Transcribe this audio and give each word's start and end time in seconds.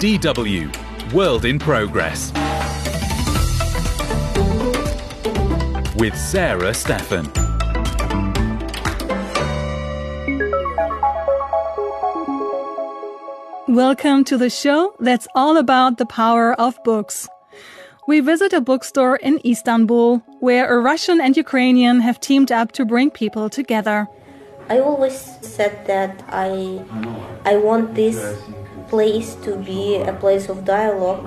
DW 0.00 1.12
World 1.12 1.44
in 1.44 1.58
Progress 1.58 2.32
with 5.94 6.16
Sarah 6.16 6.72
Steffen. 6.72 7.28
Welcome 13.68 14.24
to 14.24 14.38
the 14.38 14.48
show 14.48 14.94
that's 15.00 15.28
all 15.34 15.58
about 15.58 15.98
the 15.98 16.06
power 16.06 16.54
of 16.54 16.82
books. 16.82 17.28
We 18.08 18.20
visit 18.20 18.54
a 18.54 18.62
bookstore 18.62 19.16
in 19.16 19.38
Istanbul 19.44 20.22
where 20.40 20.66
a 20.74 20.80
Russian 20.80 21.20
and 21.20 21.36
Ukrainian 21.36 22.00
have 22.00 22.18
teamed 22.20 22.50
up 22.50 22.72
to 22.72 22.86
bring 22.86 23.10
people 23.10 23.50
together. 23.50 24.08
I 24.70 24.78
always 24.78 25.36
said 25.42 25.84
that 25.88 26.24
I 26.30 26.80
I 27.44 27.56
want 27.58 27.94
this 27.94 28.16
place 28.90 29.36
to 29.46 29.56
be 29.56 29.96
a 29.96 30.12
place 30.12 30.48
of 30.48 30.64
dialogue 30.64 31.24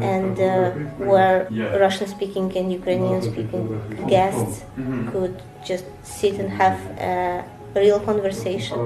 and 0.00 0.38
uh, 0.38 0.70
where 1.10 1.48
Russian 1.80 2.08
speaking 2.08 2.54
and 2.56 2.72
Ukrainian 2.72 3.22
speaking 3.22 3.64
guests 4.08 4.64
could 5.10 5.42
just 5.64 5.86
sit 6.02 6.34
and 6.34 6.50
have 6.50 6.78
a 7.00 7.44
real 7.74 8.00
conversation. 8.00 8.78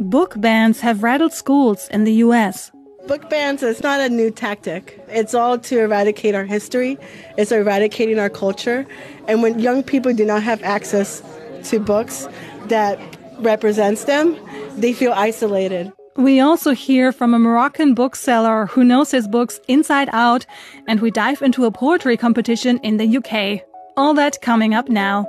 Book 0.00 0.34
bans 0.36 0.80
have 0.80 1.02
rattled 1.02 1.32
schools 1.32 1.88
in 1.88 2.04
the 2.04 2.14
US. 2.26 2.72
Book 3.06 3.30
bans 3.30 3.62
is 3.62 3.82
not 3.82 4.00
a 4.00 4.08
new 4.08 4.30
tactic. 4.32 5.00
It's 5.08 5.32
all 5.32 5.58
to 5.58 5.78
eradicate 5.78 6.34
our 6.34 6.44
history. 6.44 6.98
It's 7.36 7.52
eradicating 7.52 8.18
our 8.18 8.28
culture. 8.28 8.84
And 9.28 9.42
when 9.42 9.60
young 9.60 9.84
people 9.84 10.12
do 10.12 10.24
not 10.24 10.42
have 10.42 10.60
access 10.64 11.22
to 11.64 11.78
books 11.78 12.26
that 12.66 12.98
represents 13.38 14.04
them, 14.04 14.36
they 14.76 14.92
feel 14.92 15.12
isolated. 15.12 15.92
We 16.16 16.40
also 16.40 16.72
hear 16.72 17.12
from 17.12 17.34
a 17.34 17.38
Moroccan 17.38 17.92
bookseller 17.92 18.66
who 18.66 18.84
knows 18.84 19.10
his 19.10 19.28
books 19.28 19.60
inside 19.68 20.08
out, 20.14 20.46
and 20.88 21.00
we 21.00 21.10
dive 21.10 21.42
into 21.42 21.66
a 21.66 21.70
poetry 21.70 22.16
competition 22.16 22.78
in 22.78 22.96
the 22.96 23.18
UK. 23.18 23.62
All 23.98 24.14
that 24.14 24.40
coming 24.40 24.72
up 24.72 24.88
now. 24.88 25.26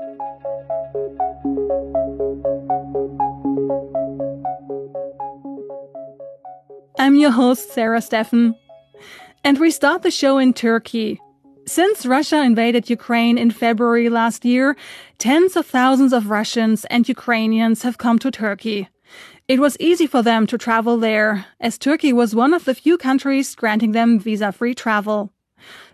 I'm 6.98 7.16
your 7.16 7.32
host, 7.32 7.74
Sarah 7.74 8.00
Steffen. 8.00 8.56
And 9.44 9.60
we 9.60 9.72
start 9.72 10.04
the 10.04 10.12
show 10.12 10.38
in 10.38 10.54
Turkey. 10.54 11.20
Since 11.66 12.06
Russia 12.06 12.42
invaded 12.42 12.90
Ukraine 12.90 13.38
in 13.38 13.52
February 13.52 14.08
last 14.08 14.46
year, 14.46 14.78
tens 15.18 15.58
of 15.58 15.66
thousands 15.66 16.14
of 16.14 16.30
Russians 16.30 16.86
and 16.86 17.10
Ukrainians 17.10 17.82
have 17.82 17.98
come 17.98 18.20
to 18.20 18.32
Turkey. 18.32 18.88
It 19.48 19.62
was 19.62 19.78
easy 19.80 20.08
for 20.08 20.22
them 20.22 20.46
to 20.48 20.58
travel 20.58 20.98
there, 20.98 21.46
as 21.62 21.78
Turkey 21.78 22.12
was 22.12 22.36
one 22.36 22.54
of 22.54 22.66
the 22.66 22.76
few 22.76 22.98
countries 22.98 23.56
granting 23.56 23.94
them 23.94 24.20
visa-free 24.20 24.76
travel. 24.76 25.32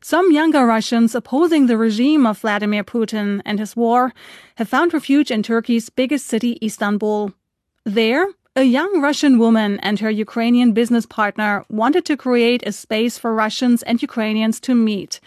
Some 0.02 0.32
younger 0.32 0.66
Russians 0.66 1.14
opposing 1.14 1.68
the 1.68 1.78
regime 1.78 2.26
of 2.26 2.40
Vladimir 2.40 2.84
Putin 2.84 3.44
and 3.46 3.60
his 3.60 3.76
war 3.76 4.12
have 4.56 4.68
found 4.68 4.92
refuge 4.92 5.30
in 5.30 5.44
Turkey's 5.44 5.92
biggest 5.92 6.26
city, 6.26 6.58
Istanbul. 6.64 7.32
There, 7.86 8.28
a 8.56 8.64
young 8.64 9.00
Russian 9.02 9.38
woman 9.38 9.80
and 9.82 10.00
her 10.00 10.10
Ukrainian 10.10 10.74
business 10.74 11.06
partner 11.06 11.64
wanted 11.70 12.06
to 12.06 12.18
create 12.18 12.64
a 12.66 12.72
space 12.72 13.20
for 13.20 13.36
Russians 13.36 13.84
and 13.84 14.02
Ukrainians 14.02 14.60
to 14.62 14.74
meet 14.74 15.20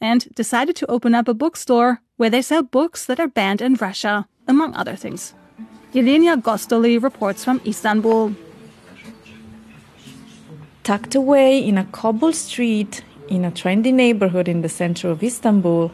and 0.00 0.28
decided 0.36 0.76
to 0.76 0.90
open 0.90 1.12
up 1.12 1.26
a 1.26 1.34
bookstore 1.34 2.00
where 2.18 2.30
they 2.30 2.42
sell 2.42 2.62
books 2.62 3.04
that 3.06 3.18
are 3.18 3.26
banned 3.26 3.60
in 3.60 3.74
Russia, 3.74 4.28
among 4.46 4.74
other 4.74 4.94
things. 4.94 5.34
Ylenia 5.94 6.42
Gostoli 6.42 7.00
reports 7.00 7.44
from 7.44 7.60
Istanbul. 7.64 8.34
Tucked 10.82 11.14
away 11.14 11.64
in 11.64 11.78
a 11.78 11.84
cobbled 11.84 12.34
street 12.34 13.04
in 13.28 13.44
a 13.44 13.52
trendy 13.52 13.94
neighborhood 13.94 14.48
in 14.48 14.62
the 14.62 14.68
center 14.68 15.08
of 15.08 15.22
Istanbul, 15.22 15.92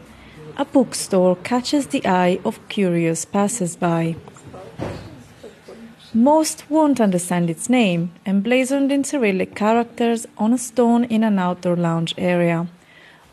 a 0.56 0.64
bookstore 0.64 1.36
catches 1.36 1.88
the 1.88 2.00
eye 2.06 2.40
of 2.46 2.66
curious 2.70 3.26
passers-by. 3.26 4.16
Most 6.14 6.64
won't 6.70 6.98
understand 6.98 7.50
its 7.50 7.68
name, 7.68 8.10
emblazoned 8.24 8.90
in 8.90 9.04
Cyrillic 9.04 9.54
characters 9.54 10.26
on 10.38 10.54
a 10.54 10.58
stone 10.58 11.04
in 11.04 11.22
an 11.22 11.38
outdoor 11.38 11.76
lounge 11.76 12.14
area, 12.16 12.68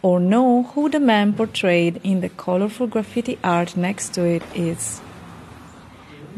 or 0.02 0.20
know 0.20 0.64
who 0.64 0.90
the 0.90 1.00
man 1.00 1.32
portrayed 1.32 2.02
in 2.04 2.20
the 2.20 2.28
colorful 2.28 2.88
graffiti 2.88 3.40
art 3.42 3.78
next 3.78 4.10
to 4.16 4.26
it 4.26 4.44
is. 4.54 5.00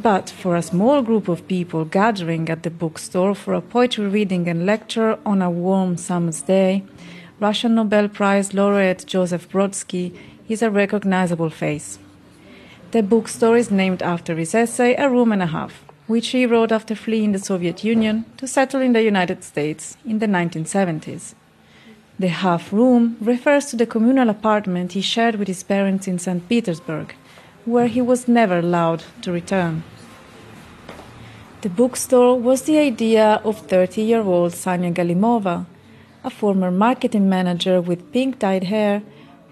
But 0.02 0.30
for 0.30 0.56
a 0.56 0.62
small 0.62 1.02
group 1.02 1.28
of 1.28 1.46
people 1.50 1.84
gathering 1.84 2.50
at 2.50 2.64
the 2.64 2.70
bookstore 2.70 3.36
for 3.36 3.54
a 3.54 3.62
poetry 3.62 4.08
reading 4.08 4.48
and 4.48 4.66
lecture 4.66 5.20
on 5.26 5.42
a 5.42 5.50
warm 5.50 5.98
summer's 5.98 6.42
day, 6.42 6.84
Russian 7.42 7.76
Nobel 7.76 8.08
Prize 8.08 8.54
laureate 8.54 9.04
Joseph 9.06 9.50
Brodsky 9.50 10.16
is 10.48 10.62
a 10.62 10.72
recognizable 10.72 11.50
face. 11.50 12.00
The 12.92 13.04
bookstore 13.04 13.58
is 13.58 13.72
named 13.72 14.02
after 14.02 14.38
his 14.38 14.56
essay 14.56 14.96
A 14.96 15.09
Room 15.09 15.34
and 15.34 15.42
a 15.42 15.48
Half, 15.48 15.84
which 16.08 16.30
he 16.30 16.46
wrote 16.46 16.72
after 16.72 16.96
fleeing 16.96 17.34
the 17.34 17.40
Soviet 17.40 17.84
Union 17.84 18.24
to 18.38 18.48
settle 18.48 18.80
in 18.80 18.94
the 18.94 19.04
United 19.04 19.44
States 19.44 19.98
in 20.06 20.20
the 20.20 20.28
1970s. 20.28 21.34
The 22.18 22.30
half 22.30 22.72
room 22.72 23.18
refers 23.20 23.66
to 23.68 23.76
the 23.76 23.86
communal 23.86 24.30
apartment 24.30 24.94
he 24.94 25.02
shared 25.02 25.36
with 25.36 25.50
his 25.50 25.64
parents 25.64 26.08
in 26.08 26.20
St. 26.20 26.48
Petersburg, 26.48 27.16
where 27.69 27.88
he 27.88 28.02
was 28.02 28.28
never 28.28 28.59
allowed 28.59 29.03
to 29.22 29.31
return. 29.31 29.84
The 31.62 31.69
bookstore 31.69 32.40
was 32.40 32.63
the 32.63 32.78
idea 32.78 33.41
of 33.44 33.59
30 33.68 34.02
year 34.02 34.22
old 34.22 34.53
Sanya 34.53 34.94
Galimova, 34.94 35.66
a 36.24 36.29
former 36.29 36.72
marketing 36.72 37.28
manager 37.29 37.81
with 37.81 38.12
pink 38.12 38.40
dyed 38.40 38.66
hair 38.66 39.02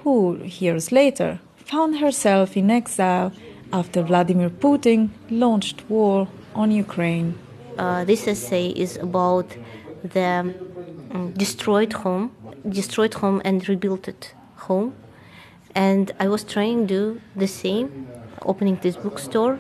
who, 0.04 0.40
years 0.44 0.92
later, 0.92 1.40
found 1.58 2.00
herself 2.00 2.56
in 2.56 2.72
exile 2.72 3.34
after 3.74 4.02
Vladimir 4.02 4.50
Putin 4.50 5.10
launched 5.30 5.84
war 5.90 6.28
on 6.56 6.72
Ukraine. 6.72 7.38
Uh, 7.78 8.06
this 8.06 8.28
essay 8.28 8.70
is 8.70 8.96
about 8.98 9.58
the 10.04 10.54
um, 11.12 11.34
destroyed 11.36 11.94
home, 11.94 12.32
destroyed 12.68 13.14
home 13.16 13.42
and 13.44 13.68
rebuilt 13.68 14.34
home. 14.56 14.94
And 15.78 16.12
I 16.20 16.28
was 16.28 16.44
trying 16.44 16.88
to 16.88 16.96
do 16.96 17.22
the 17.36 17.48
same, 17.48 18.08
opening 18.42 18.80
this 18.82 18.96
bookstore, 18.98 19.60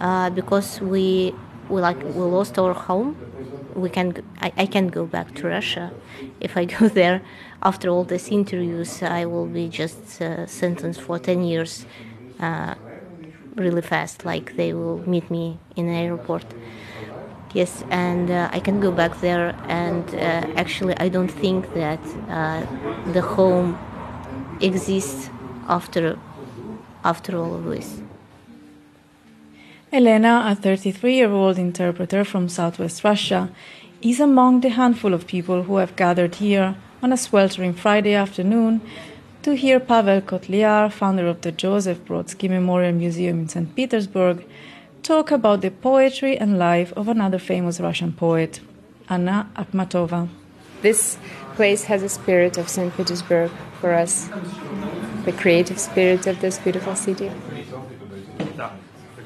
uh, 0.00 0.30
because 0.30 0.80
we, 0.80 1.34
we 1.68 1.82
like 1.82 2.02
we 2.02 2.22
lost 2.38 2.58
our 2.58 2.72
home. 2.72 3.14
We 3.74 3.90
can 3.90 4.06
I, 4.40 4.52
I 4.56 4.66
can 4.66 4.88
go 4.88 5.04
back 5.04 5.34
to 5.34 5.48
Russia. 5.48 5.92
If 6.40 6.56
I 6.56 6.64
go 6.78 6.88
there, 6.88 7.20
after 7.62 7.90
all 7.90 8.04
these 8.04 8.28
interviews, 8.28 9.02
I 9.02 9.26
will 9.26 9.46
be 9.46 9.68
just 9.68 10.22
uh, 10.22 10.46
sentenced 10.46 11.02
for 11.02 11.18
ten 11.18 11.44
years. 11.44 11.84
Uh, 12.40 12.74
really 13.54 13.82
fast, 13.82 14.24
like 14.24 14.56
they 14.56 14.72
will 14.72 15.06
meet 15.06 15.30
me 15.30 15.58
in 15.76 15.88
an 15.88 15.94
airport. 15.94 16.46
Yes, 17.52 17.84
and 17.90 18.30
uh, 18.30 18.48
I 18.50 18.60
can 18.60 18.80
go 18.80 18.90
back 18.90 19.20
there, 19.20 19.54
and 19.68 20.08
uh, 20.14 20.46
actually, 20.56 20.96
I 20.96 21.10
don't 21.10 21.28
think 21.44 21.74
that 21.74 22.00
uh, 22.30 22.64
the 23.12 23.20
home 23.20 23.76
exists 24.60 25.28
after 25.68 26.18
after 27.04 27.36
all 27.36 27.54
of 27.54 27.64
this. 27.64 28.00
Elena, 29.92 30.44
a 30.46 30.54
33 30.54 31.14
year 31.14 31.30
old 31.30 31.58
interpreter 31.58 32.24
from 32.24 32.48
southwest 32.48 33.02
Russia, 33.02 33.50
is 34.02 34.20
among 34.20 34.60
the 34.60 34.68
handful 34.68 35.12
of 35.12 35.26
people 35.26 35.64
who 35.64 35.76
have 35.76 35.96
gathered 35.96 36.36
here 36.36 36.76
on 37.02 37.12
a 37.12 37.16
sweltering 37.16 37.74
Friday 37.74 38.14
afternoon 38.14 38.80
to 39.42 39.56
hear 39.56 39.80
Pavel 39.80 40.20
Kotliar, 40.20 40.92
founder 40.92 41.26
of 41.26 41.40
the 41.40 41.50
Joseph 41.50 42.04
Brodsky 42.04 42.48
Memorial 42.48 42.92
Museum 42.92 43.40
in 43.40 43.48
St. 43.48 43.74
Petersburg, 43.74 44.44
talk 45.02 45.30
about 45.30 45.62
the 45.62 45.70
poetry 45.70 46.36
and 46.36 46.58
life 46.58 46.92
of 46.94 47.08
another 47.08 47.38
famous 47.38 47.80
Russian 47.80 48.12
poet, 48.12 48.60
Anna 49.08 49.50
Akhmatova. 49.56 50.28
This 50.82 51.18
place 51.56 51.84
has 51.84 52.02
a 52.02 52.08
spirit 52.08 52.58
of 52.58 52.68
St. 52.68 52.94
Petersburg 52.96 53.50
for 53.80 53.94
us, 53.94 54.28
the 55.24 55.32
creative 55.32 55.78
spirit 55.78 56.26
of 56.26 56.40
this 56.40 56.58
beautiful 56.58 56.94
city. 56.96 57.30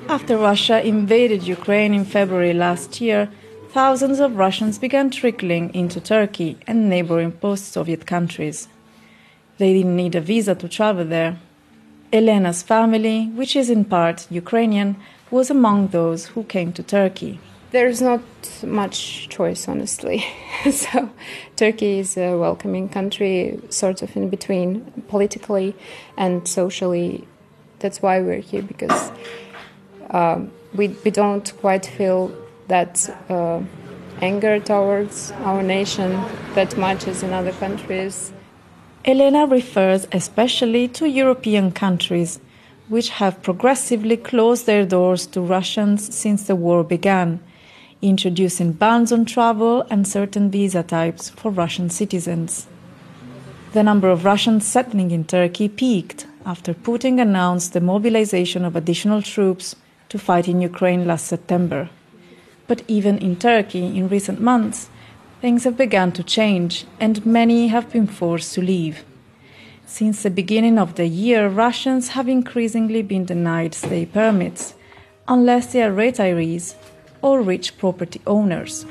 After 0.09 0.37
Russia 0.37 0.87
invaded 0.87 1.43
Ukraine 1.45 1.95
in 1.95 2.05
February 2.05 2.53
last 2.53 3.01
year, 3.01 3.31
thousands 3.71 4.21
of 4.21 4.37
Russians 4.37 4.79
began 4.79 5.11
trickling 5.11 5.75
into 5.75 6.01
Turkey 6.01 6.59
and 6.67 6.89
neighboring 6.89 7.33
post 7.33 7.73
Soviet 7.73 8.07
countries. 8.07 8.69
They 9.59 9.73
didn't 9.73 9.97
need 9.97 10.15
a 10.15 10.21
visa 10.21 10.55
to 10.57 10.69
travel 10.69 11.05
there. 11.05 11.39
Elena's 12.13 12.63
family, 12.63 13.27
which 13.35 13.57
is 13.57 13.71
in 13.71 13.85
part 13.85 14.27
Ukrainian, 14.31 14.97
was 15.31 15.51
among 15.51 15.89
those 15.89 16.27
who 16.27 16.45
came 16.45 16.73
to 16.75 16.83
Turkey. 16.83 17.41
There's 17.75 18.01
not 18.01 18.23
much 18.63 19.29
choice, 19.31 19.67
honestly. 19.67 20.25
so, 20.71 21.11
Turkey 21.57 21.99
is 21.99 22.17
a 22.17 22.37
welcoming 22.39 22.89
country, 22.89 23.59
sort 23.69 24.01
of 24.01 24.17
in 24.17 24.31
between 24.31 24.83
politically 25.09 25.75
and 26.17 26.47
socially. 26.47 27.27
That's 27.81 28.01
why 28.01 28.21
we're 28.21 28.39
here 28.39 28.63
because 28.63 29.11
um, 30.11 30.53
we, 30.73 30.87
we 31.05 31.11
don't 31.11 31.53
quite 31.57 31.85
feel 31.85 32.33
that 32.69 33.11
uh, 33.29 33.61
anger 34.23 34.61
towards 34.61 35.33
our 35.43 35.61
nation 35.61 36.13
that 36.55 36.79
much 36.79 37.09
as 37.09 37.25
in 37.25 37.33
other 37.33 37.55
countries. 37.55 38.33
Elena 39.05 39.49
refers 39.49 40.07
especially 40.13 40.87
to 40.87 41.09
European 41.09 41.73
countries, 41.73 42.39
which 42.87 43.09
have 43.09 43.43
progressively 43.43 44.17
closed 44.17 44.67
their 44.67 44.87
doors 44.87 45.27
to 45.27 45.41
Russians 45.41 46.15
since 46.15 46.45
the 46.45 46.55
war 46.55 46.85
began, 46.85 47.41
introducing 48.03 48.73
bans 48.73 49.13
on 49.13 49.25
travel 49.25 49.87
and 49.91 50.07
certain 50.07 50.51
visa 50.51 50.83
types 50.83 51.31
for 51.31 51.51
Russian 51.51 51.91
citizens. 51.91 52.67
The 53.73 53.83
number 53.83 54.09
of 54.09 54.25
Russians 54.25 54.67
settling 54.67 55.11
in 55.11 55.25
Turkey 55.25 55.69
peaked 55.69 56.27
after 56.47 56.75
Putin 56.75 57.21
announced 57.21 57.73
the 57.73 57.81
mobilization 57.81 58.65
of 58.65 58.77
additional 58.77 59.23
troops 59.23 59.75
to 60.09 60.19
fight 60.19 60.47
in 60.47 60.61
Ukraine 60.61 61.07
last 61.07 61.27
September. 61.27 61.91
But 62.67 62.83
even 62.87 63.19
in 63.19 63.37
Turkey, 63.37 63.87
in 63.99 64.09
recent 64.09 64.41
months, 64.41 64.89
things 65.41 65.65
have 65.65 65.77
begun 65.77 66.13
to 66.13 66.23
change 66.23 66.85
and 67.01 67.27
many 67.27 67.69
have 67.69 67.91
been 67.91 68.07
forced 68.07 68.55
to 68.55 68.63
leave. 68.63 69.05
Since 69.87 70.23
the 70.23 70.31
beginning 70.31 70.79
of 70.79 70.95
the 70.95 71.07
year, 71.07 71.49
Russians 71.49 72.09
have 72.11 72.29
increasingly 72.29 73.03
been 73.03 73.25
denied 73.25 73.75
stay 73.75 74.07
permits, 74.07 74.75
unless 75.29 75.73
they 75.73 75.83
are 75.83 75.93
retirees 75.93 76.75
or 77.25 77.41
rich 77.41 77.77
property 77.79 78.21
owners. 78.27 78.85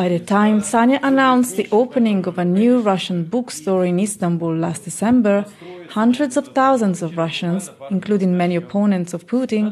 By 0.00 0.08
the 0.08 0.22
time 0.36 0.56
Sanya 0.60 0.98
announced 1.02 1.56
the 1.56 1.68
opening 1.70 2.26
of 2.26 2.38
a 2.38 2.44
new 2.44 2.80
Russian 2.80 3.24
bookstore 3.24 3.84
in 3.86 4.00
Istanbul 4.00 4.56
last 4.56 4.84
December, 4.84 5.44
hundreds 5.90 6.36
of 6.36 6.48
thousands 6.48 7.02
of 7.02 7.16
Russians, 7.16 7.70
including 7.88 8.36
many 8.36 8.56
opponents 8.56 9.14
of 9.14 9.26
Putin, 9.26 9.64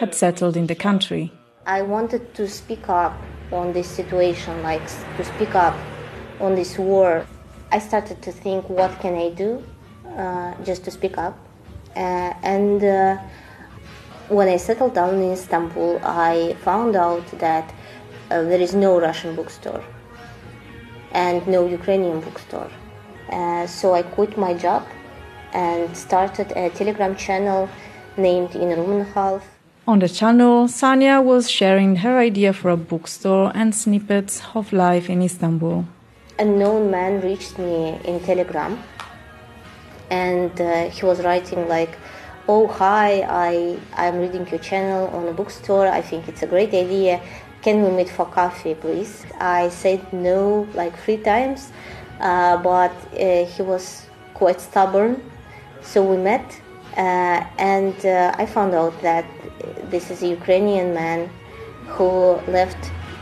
had 0.00 0.14
settled 0.14 0.56
in 0.56 0.66
the 0.66 0.74
country. 0.74 1.32
I 1.66 1.82
wanted 1.82 2.34
to 2.34 2.48
speak 2.48 2.88
up 2.88 3.14
on 3.52 3.72
this 3.72 3.88
situation, 3.88 4.60
like 4.62 4.86
to 5.16 5.24
speak 5.24 5.54
up 5.54 5.76
on 6.40 6.56
this 6.56 6.78
war. 6.78 7.24
I 7.70 7.78
started 7.78 8.22
to 8.22 8.32
think, 8.32 8.68
what 8.68 8.90
can 8.98 9.14
I 9.14 9.30
do? 9.30 9.62
Just 10.64 10.84
to 10.84 10.90
speak 10.90 11.16
up? 11.18 11.38
Uh, 11.96 12.32
and 12.42 12.82
uh, 12.84 13.16
when 14.28 14.48
I 14.48 14.56
settled 14.56 14.94
down 14.94 15.14
in 15.22 15.32
Istanbul, 15.32 16.00
I 16.04 16.54
found 16.62 16.96
out 16.96 17.26
that 17.38 17.72
uh, 18.30 18.42
there 18.42 18.60
is 18.60 18.74
no 18.74 19.00
Russian 19.00 19.34
bookstore 19.34 19.82
and 21.12 21.46
no 21.48 21.66
Ukrainian 21.66 22.20
bookstore. 22.20 22.70
Uh, 23.30 23.66
so 23.66 23.94
I 23.94 24.02
quit 24.02 24.36
my 24.36 24.54
job 24.54 24.86
and 25.52 25.96
started 25.96 26.52
a 26.52 26.70
Telegram 26.70 27.16
channel 27.16 27.68
named 28.16 28.54
In 28.54 28.68
Rumenhalf. 28.68 29.42
On 29.86 29.98
the 29.98 30.08
channel, 30.08 30.66
Sanya 30.68 31.24
was 31.24 31.50
sharing 31.50 31.96
her 31.96 32.18
idea 32.18 32.52
for 32.52 32.70
a 32.70 32.76
bookstore 32.76 33.50
and 33.54 33.74
snippets 33.74 34.42
of 34.54 34.72
life 34.72 35.08
in 35.08 35.22
Istanbul. 35.22 35.86
A 36.38 36.44
known 36.44 36.90
man 36.90 37.22
reached 37.22 37.58
me 37.58 37.98
in 38.04 38.20
Telegram 38.20 38.78
and 40.10 40.60
uh, 40.60 40.88
he 40.90 41.04
was 41.04 41.22
writing 41.22 41.68
like, 41.68 41.98
"Oh 42.48 42.66
hi, 42.66 43.22
I 43.28 43.78
I'm 43.96 44.18
reading 44.18 44.46
your 44.48 44.60
channel 44.60 45.08
on 45.08 45.28
a 45.28 45.32
bookstore. 45.32 45.86
I 45.86 46.02
think 46.02 46.28
it's 46.28 46.42
a 46.42 46.46
great 46.46 46.72
idea. 46.74 47.20
Can 47.62 47.82
we 47.82 47.90
meet 47.90 48.08
for 48.08 48.26
coffee, 48.26 48.74
please?" 48.74 49.26
I 49.40 49.68
said 49.68 50.00
no 50.12 50.66
like 50.74 50.96
three 50.98 51.18
times, 51.18 51.72
uh, 52.20 52.56
but 52.58 52.92
uh, 53.12 53.44
he 53.44 53.62
was 53.62 54.06
quite 54.34 54.60
stubborn, 54.60 55.22
so 55.82 56.02
we 56.02 56.16
met, 56.16 56.46
uh, 56.96 57.44
and 57.58 57.94
uh, 58.06 58.34
I 58.38 58.46
found 58.46 58.74
out 58.74 59.00
that 59.02 59.26
this 59.90 60.10
is 60.10 60.22
a 60.22 60.28
Ukrainian 60.28 60.94
man 60.94 61.28
who 61.86 62.40
left 62.46 62.78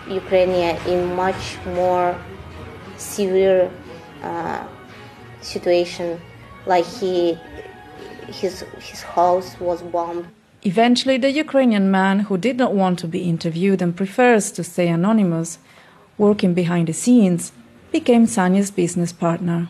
Ukraine 0.09 0.77
in 0.87 1.15
much 1.15 1.56
more 1.75 2.17
severe 2.97 3.71
uh, 4.23 4.65
situation 5.41 6.21
like 6.67 6.87
he 6.87 7.39
his 8.29 8.65
his 8.79 9.03
house 9.03 9.59
was 9.61 9.83
bombed 9.83 10.27
Eventually, 10.63 11.17
the 11.17 11.31
Ukrainian 11.31 11.93
man, 11.93 12.17
who 12.27 12.37
did 12.37 12.57
not 12.57 12.75
want 12.75 12.99
to 12.99 13.07
be 13.07 13.29
interviewed 13.35 13.81
and 13.81 13.95
prefers 13.95 14.51
to 14.51 14.65
stay 14.65 14.89
anonymous, 14.89 15.59
working 16.19 16.55
behind 16.55 16.89
the 16.89 16.93
scenes, 16.93 17.53
became 17.93 18.27
Sanya's 18.27 18.73
business 18.73 19.13
partner. 19.13 19.69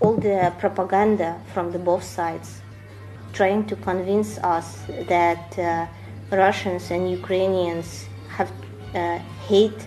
all 0.00 0.16
the 0.16 0.52
propaganda 0.58 1.40
from 1.52 1.72
the 1.72 1.78
both 1.78 2.04
sides 2.04 2.60
trying 3.32 3.66
to 3.66 3.76
convince 3.76 4.38
us 4.38 4.84
that 5.08 5.58
uh, 5.58 5.86
Russians 6.30 6.90
and 6.90 7.10
Ukrainians 7.10 8.06
have 8.36 8.50
uh, 8.94 9.18
hate 9.50 9.80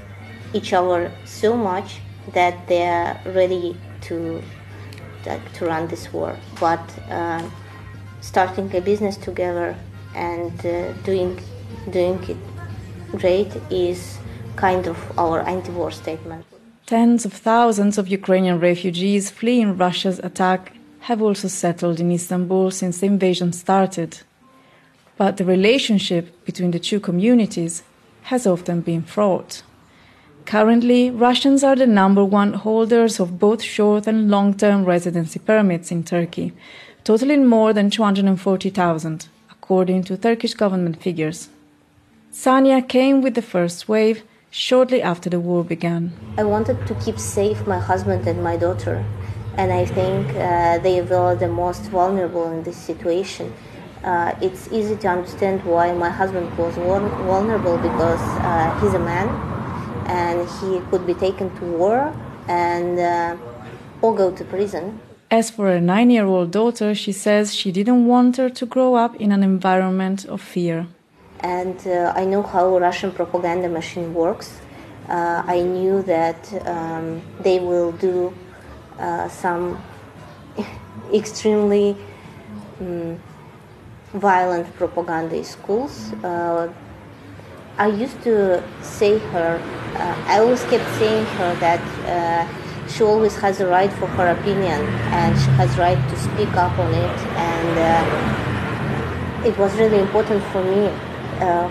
each 0.54 0.74
other 0.74 1.12
so 1.26 1.56
much 1.56 2.00
that 2.34 2.68
they 2.68 2.84
are 2.84 3.20
ready 3.26 3.76
to 4.02 4.42
to 5.54 5.66
run 5.66 5.88
this 5.88 6.12
war 6.14 6.36
but 6.60 6.84
uh, 7.10 7.42
starting 8.22 8.74
a 8.76 8.82
business 8.82 9.18
together 9.18 9.76
and 10.16 10.66
uh, 10.66 10.92
doing 11.04 11.40
doing 11.92 12.20
it 12.30 12.38
great 13.18 13.52
is 13.70 14.18
kind 14.56 14.88
of 14.88 14.98
our 15.18 15.42
anti-war 15.42 15.92
statement 15.92 16.46
Tens 16.92 17.26
of 17.26 17.32
thousands 17.32 17.98
of 17.98 18.10
Ukrainian 18.10 18.60
refugees 18.60 19.30
fleeing 19.30 19.78
Russia's 19.78 20.20
attack 20.20 20.74
have 21.08 21.22
also 21.22 21.48
settled 21.48 22.02
in 22.02 22.12
Istanbul 22.12 22.70
since 22.70 23.00
the 23.00 23.06
invasion 23.06 23.54
started. 23.54 24.20
But 25.16 25.38
the 25.38 25.46
relationship 25.46 26.44
between 26.46 26.72
the 26.72 26.80
two 26.80 27.00
communities 27.00 27.84
has 28.24 28.46
often 28.46 28.82
been 28.82 29.04
fraught. 29.04 29.64
Currently, 30.46 31.12
Russians 31.12 31.64
are 31.64 31.76
the 31.76 31.88
number 31.88 32.26
one 32.26 32.54
holders 32.54 33.20
of 33.20 33.40
both 33.40 33.62
short 33.62 34.08
and 34.08 34.30
long 34.30 34.54
term 34.54 34.86
residency 34.86 35.40
permits 35.40 35.92
in 35.92 36.04
Turkey, 36.04 36.54
totaling 37.04 37.46
more 37.46 37.74
than 37.74 37.90
240,000, 37.90 39.28
according 39.50 40.04
to 40.04 40.18
Turkish 40.18 40.54
government 40.54 41.02
figures. 41.02 41.50
Sanya 42.34 42.88
came 42.88 43.22
with 43.22 43.36
the 43.36 43.42
first 43.42 43.88
wave 43.88 44.24
shortly 44.50 45.02
after 45.02 45.30
the 45.30 45.40
war 45.40 45.64
began. 45.64 46.12
I 46.38 46.44
wanted 46.44 46.86
to 46.88 46.96
keep 46.96 47.20
safe 47.20 47.66
my 47.68 47.80
husband 47.80 48.28
and 48.28 48.44
my 48.44 48.58
daughter, 48.58 49.06
and 49.58 49.72
I 49.72 49.86
think 49.86 50.28
uh, 50.36 50.80
they 50.80 51.02
were 51.02 51.36
the 51.36 51.48
most 51.48 51.84
vulnerable 51.84 52.52
in 52.52 52.64
this 52.64 52.78
situation. 52.78 53.54
Uh, 54.04 54.34
it's 54.42 54.68
easy 54.72 54.96
to 54.96 55.08
understand 55.08 55.64
why 55.64 55.94
my 55.94 56.10
husband 56.10 56.58
was 56.58 56.76
vulnerable 56.76 57.78
because 57.78 58.20
uh, 58.40 58.80
he's 58.82 58.96
a 58.96 59.00
man 59.00 59.51
and 60.08 60.48
he 60.50 60.80
could 60.90 61.06
be 61.06 61.14
taken 61.14 61.50
to 61.58 61.66
war 61.66 62.14
and 62.48 63.00
uh, 63.00 63.38
or 64.02 64.16
go 64.16 64.32
to 64.32 64.44
prison. 64.46 65.00
As 65.30 65.50
for 65.50 65.68
her 65.68 65.80
nine 65.80 66.10
year 66.10 66.26
old 66.26 66.52
daughter, 66.52 66.94
she 66.94 67.12
says 67.12 67.56
she 67.56 67.72
didn't 67.72 68.06
want 68.06 68.38
her 68.38 68.50
to 68.50 68.66
grow 68.66 68.96
up 68.96 69.16
in 69.16 69.32
an 69.32 69.44
environment 69.44 70.26
of 70.26 70.42
fear. 70.42 70.88
and 71.42 71.86
uh, 71.88 72.14
I 72.16 72.26
know 72.26 72.44
how 72.44 72.78
Russian 72.78 73.12
propaganda 73.12 73.68
machine 73.68 74.14
works. 74.14 74.62
Uh, 75.10 75.44
I 75.46 75.62
knew 75.62 76.04
that 76.04 76.68
um, 76.68 77.22
they 77.42 77.60
will 77.60 77.92
do 77.94 78.34
uh, 79.00 79.28
some 79.28 79.82
extremely 81.14 81.98
um, 82.80 83.20
violent 84.14 84.74
propaganda 84.76 85.36
in 85.36 85.44
schools. 85.44 86.14
I 87.82 87.88
used 87.88 88.22
to 88.26 88.64
say 88.84 89.18
her, 89.34 89.60
uh, 89.96 90.24
I 90.28 90.38
always 90.38 90.64
kept 90.66 90.88
saying 91.00 91.26
her 91.26 91.56
that 91.56 91.82
uh, 92.06 92.88
she 92.88 93.02
always 93.02 93.36
has 93.38 93.60
a 93.60 93.66
right 93.66 93.92
for 93.94 94.06
her 94.06 94.28
opinion 94.28 94.82
and 95.18 95.36
she 95.36 95.50
has 95.58 95.76
right 95.80 95.98
to 95.98 96.16
speak 96.20 96.50
up 96.50 96.78
on 96.78 96.94
it 96.94 97.20
and 97.42 97.80
uh, 97.80 99.48
it 99.48 99.58
was 99.58 99.74
really 99.80 99.98
important 99.98 100.44
for 100.52 100.64
me 100.64 100.92
uh, 101.40 101.68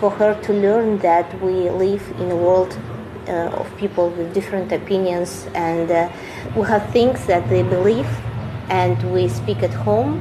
for 0.00 0.10
her 0.10 0.34
to 0.42 0.52
learn 0.52 0.98
that 0.98 1.40
we 1.40 1.70
live 1.70 2.02
in 2.18 2.32
a 2.32 2.36
world 2.36 2.76
uh, 3.28 3.60
of 3.60 3.76
people 3.76 4.10
with 4.10 4.34
different 4.34 4.72
opinions 4.72 5.46
and 5.54 5.88
uh, 5.88 6.10
we 6.56 6.66
have 6.66 6.84
things 6.90 7.26
that 7.26 7.48
they 7.48 7.62
believe 7.62 8.08
and 8.70 9.00
we 9.12 9.28
speak 9.28 9.62
at 9.62 9.72
home 9.72 10.18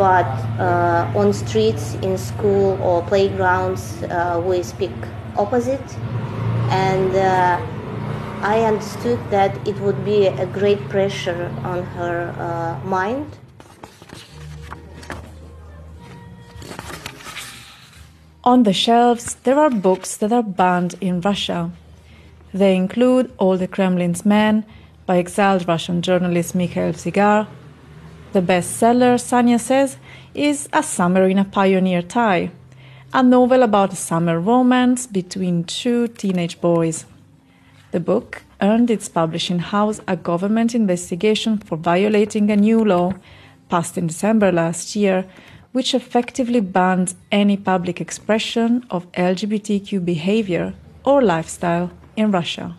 but 0.00 0.24
uh, 0.58 1.12
on 1.14 1.30
streets 1.30 1.94
in 1.96 2.16
school 2.16 2.80
or 2.82 3.02
playgrounds 3.02 4.02
uh, 4.04 4.42
we 4.42 4.62
speak 4.62 4.96
opposite 5.36 5.88
and 6.86 7.14
uh, 7.14 7.60
i 8.40 8.62
understood 8.72 9.20
that 9.30 9.52
it 9.68 9.76
would 9.80 10.02
be 10.02 10.26
a 10.26 10.46
great 10.46 10.80
pressure 10.88 11.52
on 11.64 11.82
her 11.98 12.16
uh, 12.38 12.88
mind 12.88 13.26
On 18.42 18.62
the 18.62 18.72
shelves, 18.72 19.34
there 19.44 19.58
are 19.60 19.68
books 19.68 20.16
that 20.16 20.32
are 20.32 20.42
banned 20.42 20.94
in 21.02 21.20
Russia. 21.20 21.70
They 22.54 22.74
include 22.74 23.30
All 23.36 23.58
the 23.58 23.68
Kremlin's 23.68 24.24
Men 24.24 24.64
by 25.04 25.18
exiled 25.18 25.68
Russian 25.68 26.00
journalist 26.00 26.54
Mikhail 26.54 26.94
Zygar. 26.94 27.46
The 28.32 28.40
bestseller, 28.40 29.16
Sanya 29.18 29.58
says, 29.58 29.96
is 30.34 30.68
A 30.72 30.84
Summer 30.84 31.28
in 31.28 31.36
a 31.36 31.44
Pioneer 31.44 32.00
Tie, 32.00 32.52
a 33.12 33.22
novel 33.24 33.64
about 33.64 33.92
a 33.92 33.96
summer 33.96 34.38
romance 34.38 35.08
between 35.08 35.64
two 35.64 36.06
teenage 36.06 36.60
boys. 36.60 37.06
The 37.90 37.98
book 37.98 38.44
earned 38.60 38.88
its 38.88 39.08
publishing 39.08 39.58
house 39.58 40.00
a 40.06 40.16
government 40.16 40.76
investigation 40.76 41.58
for 41.58 41.76
violating 41.76 42.52
a 42.52 42.56
new 42.56 42.84
law 42.84 43.14
passed 43.68 43.98
in 43.98 44.06
December 44.06 44.52
last 44.52 44.94
year, 44.94 45.26
which 45.72 45.92
effectively 45.92 46.60
bans 46.60 47.16
any 47.32 47.56
public 47.56 48.00
expression 48.00 48.86
of 48.90 49.10
LGBTQ 49.10 50.04
behavior 50.04 50.74
or 51.04 51.20
lifestyle 51.20 51.90
in 52.16 52.30
Russia. 52.30 52.76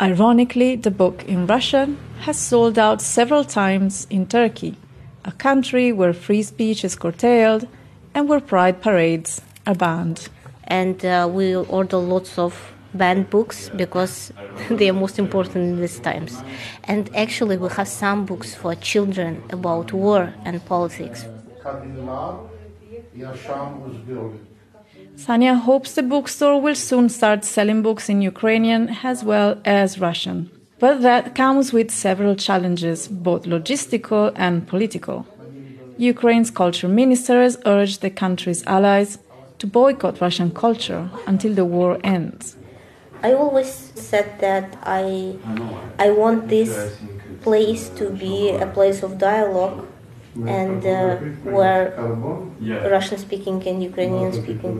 Ironically, 0.00 0.76
the 0.76 0.92
book 0.92 1.24
in 1.24 1.48
Russian 1.48 1.98
has 2.20 2.38
sold 2.38 2.78
out 2.78 3.02
several 3.02 3.42
times 3.42 4.06
in 4.08 4.26
Turkey, 4.26 4.76
a 5.24 5.32
country 5.32 5.90
where 5.92 6.12
free 6.12 6.42
speech 6.44 6.84
is 6.84 6.94
curtailed 6.94 7.66
and 8.14 8.28
where 8.28 8.38
pride 8.40 8.80
parades 8.80 9.40
are 9.66 9.74
banned. 9.74 10.28
And 10.62 11.04
uh, 11.04 11.28
we 11.28 11.56
order 11.56 11.96
lots 11.96 12.38
of 12.38 12.72
banned 12.94 13.28
books 13.28 13.70
because 13.74 14.32
they 14.70 14.88
are 14.88 14.92
most 14.92 15.18
important 15.18 15.56
in 15.64 15.80
these 15.80 15.98
times. 15.98 16.44
And 16.84 17.10
actually, 17.12 17.56
we 17.56 17.68
have 17.70 17.88
some 17.88 18.24
books 18.24 18.54
for 18.54 18.76
children 18.76 19.42
about 19.50 19.92
war 19.92 20.34
and 20.44 20.64
politics. 20.64 21.26
Sanya 25.18 25.58
hopes 25.58 25.94
the 25.94 26.02
bookstore 26.04 26.60
will 26.60 26.76
soon 26.76 27.08
start 27.08 27.44
selling 27.44 27.82
books 27.82 28.08
in 28.08 28.22
Ukrainian 28.22 28.96
as 29.02 29.24
well 29.24 29.60
as 29.64 29.98
Russian. 29.98 30.48
But 30.78 31.02
that 31.02 31.34
comes 31.34 31.72
with 31.72 31.90
several 31.90 32.36
challenges, 32.36 33.08
both 33.08 33.42
logistical 33.42 34.32
and 34.36 34.64
political. 34.68 35.26
Ukraine's 35.96 36.52
culture 36.52 36.86
ministers 36.86 37.58
urged 37.66 38.00
the 38.00 38.10
country's 38.10 38.64
allies 38.64 39.18
to 39.58 39.66
boycott 39.66 40.20
Russian 40.20 40.52
culture 40.52 41.10
until 41.26 41.52
the 41.52 41.64
war 41.64 41.98
ends. 42.04 42.54
I 43.20 43.32
always 43.32 43.72
said 43.96 44.38
that 44.38 44.78
I, 44.84 45.34
I 45.98 46.10
want 46.10 46.46
this 46.48 46.96
place 47.42 47.88
to 47.98 48.10
be 48.10 48.50
a 48.50 48.68
place 48.68 49.02
of 49.02 49.18
dialogue 49.18 49.84
and 50.37 50.85
uh, 50.85 51.17
where 51.57 51.93
Russian 52.89 53.17
speaking 53.17 53.61
and 53.67 53.83
Ukrainian 53.83 54.33
speaking 54.33 54.75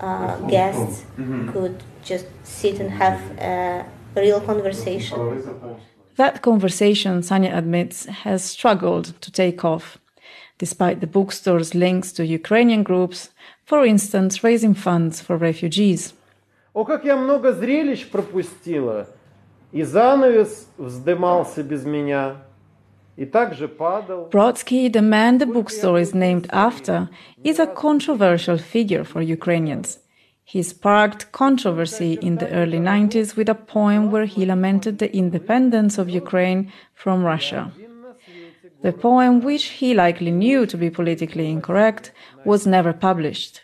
uh, 0.00 0.36
guests 0.54 1.04
could 1.52 1.82
just 2.04 2.26
sit 2.44 2.78
and 2.80 2.90
have 2.90 3.20
a 3.38 3.84
real 4.16 4.40
conversation. 4.40 5.18
That 6.16 6.42
conversation, 6.42 7.20
Sanya 7.22 7.56
admits, 7.56 8.06
has 8.24 8.42
struggled 8.44 9.06
to 9.20 9.30
take 9.30 9.64
off, 9.64 9.98
despite 10.58 11.00
the 11.00 11.06
bookstore's 11.06 11.74
links 11.74 12.10
to 12.12 12.26
Ukrainian 12.26 12.82
groups, 12.82 13.30
for 13.64 13.84
instance, 13.84 14.42
raising 14.42 14.74
funds 14.74 15.20
for 15.20 15.36
refugees. 15.36 16.12
О, 16.74 16.84
как 16.84 17.04
я 17.04 17.16
много 17.16 17.52
зрелищ 17.52 18.08
пропустила. 18.08 19.08
И 19.72 19.82
занавес 19.82 20.68
вздымался 20.76 21.62
без 21.62 21.84
меня. 21.84 22.36
Brodsky, 23.17 24.91
the 24.91 25.01
man 25.01 25.37
the 25.37 25.45
bookstore 25.45 25.99
is 25.99 26.15
named 26.15 26.47
after, 26.51 27.09
is 27.43 27.59
a 27.59 27.67
controversial 27.67 28.57
figure 28.57 29.03
for 29.03 29.21
Ukrainians. 29.21 29.99
He 30.43 30.63
sparked 30.63 31.31
controversy 31.31 32.13
in 32.21 32.37
the 32.37 32.49
early 32.49 32.79
90s 32.79 33.35
with 33.35 33.49
a 33.49 33.55
poem 33.55 34.11
where 34.11 34.25
he 34.25 34.45
lamented 34.45 34.97
the 34.97 35.15
independence 35.15 35.97
of 35.97 36.09
Ukraine 36.09 36.71
from 36.93 37.23
Russia. 37.23 37.71
The 38.81 38.93
poem, 38.93 39.41
which 39.41 39.65
he 39.79 39.93
likely 39.93 40.31
knew 40.31 40.65
to 40.65 40.77
be 40.77 40.89
politically 40.89 41.49
incorrect, 41.49 42.11
was 42.43 42.67
never 42.67 42.93
published. 42.93 43.61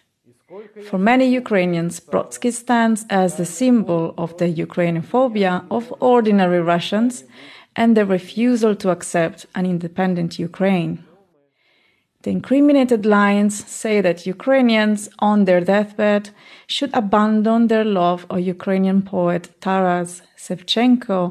For 0.87 0.97
many 0.97 1.27
Ukrainians, 1.27 1.99
Brodsky 1.99 2.51
stands 2.53 3.05
as 3.09 3.35
the 3.35 3.45
symbol 3.45 4.13
of 4.17 4.37
the 4.37 4.49
Ukrainophobia 4.65 5.65
of 5.69 5.93
ordinary 5.99 6.61
Russians 6.61 7.23
and 7.79 7.95
the 7.95 8.05
refusal 8.05 8.75
to 8.75 8.89
accept 8.89 9.45
an 9.55 9.65
independent 9.65 10.37
Ukraine. 10.37 10.93
The 12.23 12.31
incriminated 12.31 13.05
lines 13.05 13.55
say 13.79 14.01
that 14.01 14.25
Ukrainians 14.25 15.01
on 15.19 15.45
their 15.45 15.61
deathbed 15.61 16.31
should 16.67 16.93
abandon 16.93 17.67
their 17.67 17.85
love 17.85 18.25
of 18.29 18.41
Ukrainian 18.55 19.01
poet 19.01 19.43
Taras 19.61 20.21
Shevchenko 20.43 21.21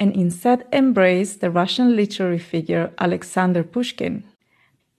and 0.00 0.10
instead 0.16 0.66
embrace 0.72 1.36
the 1.36 1.52
Russian 1.60 1.94
literary 1.94 2.42
figure 2.52 2.92
Alexander 2.98 3.62
Pushkin. 3.62 4.24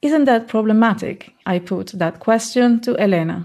Isn't 0.02 0.24
that 0.30 0.48
problematic? 0.48 1.34
I 1.46 1.60
put 1.60 1.88
that 2.02 2.22
question 2.22 2.80
to 2.86 2.98
Elena 2.98 3.38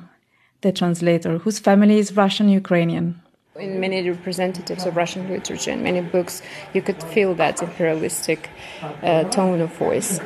the 0.60 0.72
translator, 0.72 1.38
whose 1.38 1.58
family 1.58 1.98
is 1.98 2.16
Russian 2.16 2.48
Ukrainian. 2.48 3.06
In 3.58 3.80
many 3.80 4.08
representatives 4.08 4.86
of 4.86 4.96
Russian 4.96 5.28
literature, 5.28 5.72
in 5.72 5.82
many 5.82 6.00
books, 6.00 6.42
you 6.74 6.80
could 6.80 7.02
feel 7.02 7.34
that 7.34 7.60
imperialistic 7.60 8.50
uh, 9.02 9.24
tone 9.24 9.60
of 9.60 9.72
voice. 9.74 10.20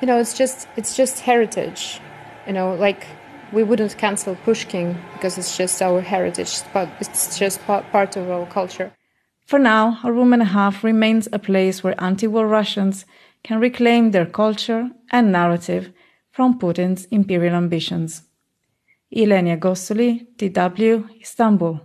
You 0.00 0.06
know, 0.08 0.18
it's 0.18 0.36
just 0.36 0.66
it's 0.76 0.96
just 0.96 1.20
heritage. 1.20 2.00
You 2.48 2.54
know, 2.54 2.74
like 2.74 3.06
we 3.52 3.62
wouldn't 3.62 3.96
cancel 3.96 4.34
Pushkin 4.34 4.96
because 5.12 5.38
it's 5.38 5.56
just 5.56 5.80
our 5.80 6.00
heritage, 6.00 6.60
but 6.72 6.88
it's 7.00 7.38
just 7.38 7.64
part 7.66 8.16
of 8.16 8.28
our 8.28 8.46
culture. 8.46 8.92
For 9.46 9.60
now, 9.60 9.98
a 10.02 10.12
room 10.12 10.32
and 10.32 10.42
a 10.42 10.52
half 10.56 10.82
remains 10.82 11.28
a 11.32 11.38
place 11.38 11.84
where 11.84 11.94
anti-war 12.02 12.46
Russians 12.46 13.06
can 13.44 13.60
reclaim 13.60 14.10
their 14.10 14.26
culture 14.26 14.90
and 15.12 15.30
narrative 15.30 15.92
from 16.32 16.58
Putin's 16.58 17.06
imperial 17.06 17.54
ambitions. 17.54 18.22
Ylenia 19.14 19.58
Gostoli, 19.58 20.26
DW, 20.36 21.20
Istanbul. 21.20 21.80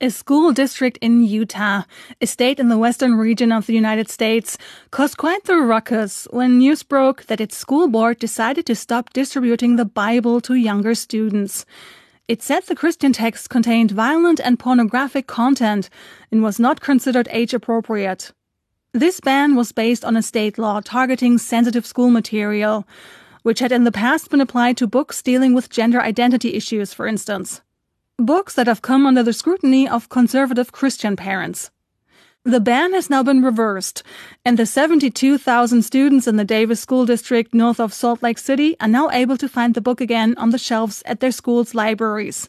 A 0.00 0.10
school 0.10 0.52
district 0.52 0.96
in 1.00 1.24
Utah, 1.24 1.82
a 2.20 2.26
state 2.28 2.60
in 2.60 2.68
the 2.68 2.78
western 2.78 3.16
region 3.16 3.50
of 3.50 3.66
the 3.66 3.72
United 3.74 4.08
States, 4.08 4.56
caused 4.92 5.16
quite 5.16 5.42
the 5.42 5.56
ruckus 5.56 6.28
when 6.30 6.58
news 6.58 6.84
broke 6.84 7.24
that 7.24 7.40
its 7.40 7.56
school 7.56 7.88
board 7.88 8.20
decided 8.20 8.64
to 8.66 8.76
stop 8.76 9.12
distributing 9.12 9.74
the 9.74 9.84
Bible 9.84 10.40
to 10.42 10.54
younger 10.54 10.94
students. 10.94 11.66
It 12.28 12.42
said 12.42 12.62
the 12.62 12.76
Christian 12.76 13.12
text 13.12 13.50
contained 13.50 13.90
violent 13.90 14.38
and 14.38 14.56
pornographic 14.56 15.26
content 15.26 15.90
and 16.30 16.44
was 16.44 16.60
not 16.60 16.80
considered 16.80 17.26
age 17.32 17.52
appropriate. 17.52 18.30
This 18.92 19.18
ban 19.18 19.56
was 19.56 19.72
based 19.72 20.04
on 20.04 20.16
a 20.16 20.22
state 20.22 20.58
law 20.58 20.80
targeting 20.80 21.38
sensitive 21.38 21.84
school 21.84 22.10
material 22.10 22.86
which 23.42 23.58
had 23.58 23.72
in 23.72 23.82
the 23.82 23.90
past 23.90 24.30
been 24.30 24.40
applied 24.40 24.76
to 24.76 24.86
books 24.86 25.22
dealing 25.22 25.54
with 25.54 25.70
gender 25.70 26.00
identity 26.00 26.54
issues, 26.54 26.92
for 26.92 27.08
instance. 27.08 27.62
Books 28.20 28.54
that 28.54 28.66
have 28.66 28.82
come 28.82 29.06
under 29.06 29.22
the 29.22 29.32
scrutiny 29.32 29.88
of 29.88 30.08
conservative 30.08 30.72
Christian 30.72 31.14
parents. 31.14 31.70
The 32.42 32.58
ban 32.58 32.92
has 32.92 33.08
now 33.08 33.22
been 33.22 33.42
reversed, 33.44 34.02
and 34.44 34.58
the 34.58 34.66
72,000 34.66 35.82
students 35.82 36.26
in 36.26 36.34
the 36.34 36.44
Davis 36.44 36.80
School 36.80 37.06
District 37.06 37.54
north 37.54 37.78
of 37.78 37.94
Salt 37.94 38.20
Lake 38.20 38.38
City 38.38 38.74
are 38.80 38.88
now 38.88 39.08
able 39.10 39.36
to 39.36 39.48
find 39.48 39.72
the 39.72 39.80
book 39.80 40.00
again 40.00 40.34
on 40.36 40.50
the 40.50 40.58
shelves 40.58 41.00
at 41.06 41.20
their 41.20 41.30
school's 41.30 41.76
libraries. 41.76 42.48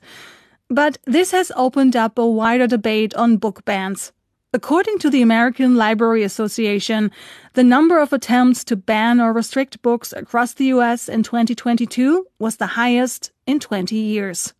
But 0.69 0.97
this 1.05 1.29
has 1.33 1.51
opened 1.55 1.95
up 1.95 2.17
a 2.17 2.25
wider 2.25 2.65
debate 2.65 3.13
on 3.13 3.37
book 3.37 3.63
bans. 3.63 4.11
According 4.51 4.97
to 4.99 5.11
the 5.11 5.21
American 5.21 5.75
Library 5.75 6.23
Association, 6.23 7.11
the 7.53 7.63
number 7.63 7.99
of 7.99 8.11
attempts 8.11 8.63
to 8.63 8.75
ban 8.75 9.21
or 9.21 9.33
restrict 9.33 9.83
books 9.83 10.13
across 10.13 10.55
the 10.55 10.65
US 10.73 11.07
in 11.07 11.21
2022 11.21 12.25
was 12.39 12.57
the 12.57 12.73
highest 12.73 13.31
in 13.45 13.59
20 13.59 13.95
years. 13.95 14.55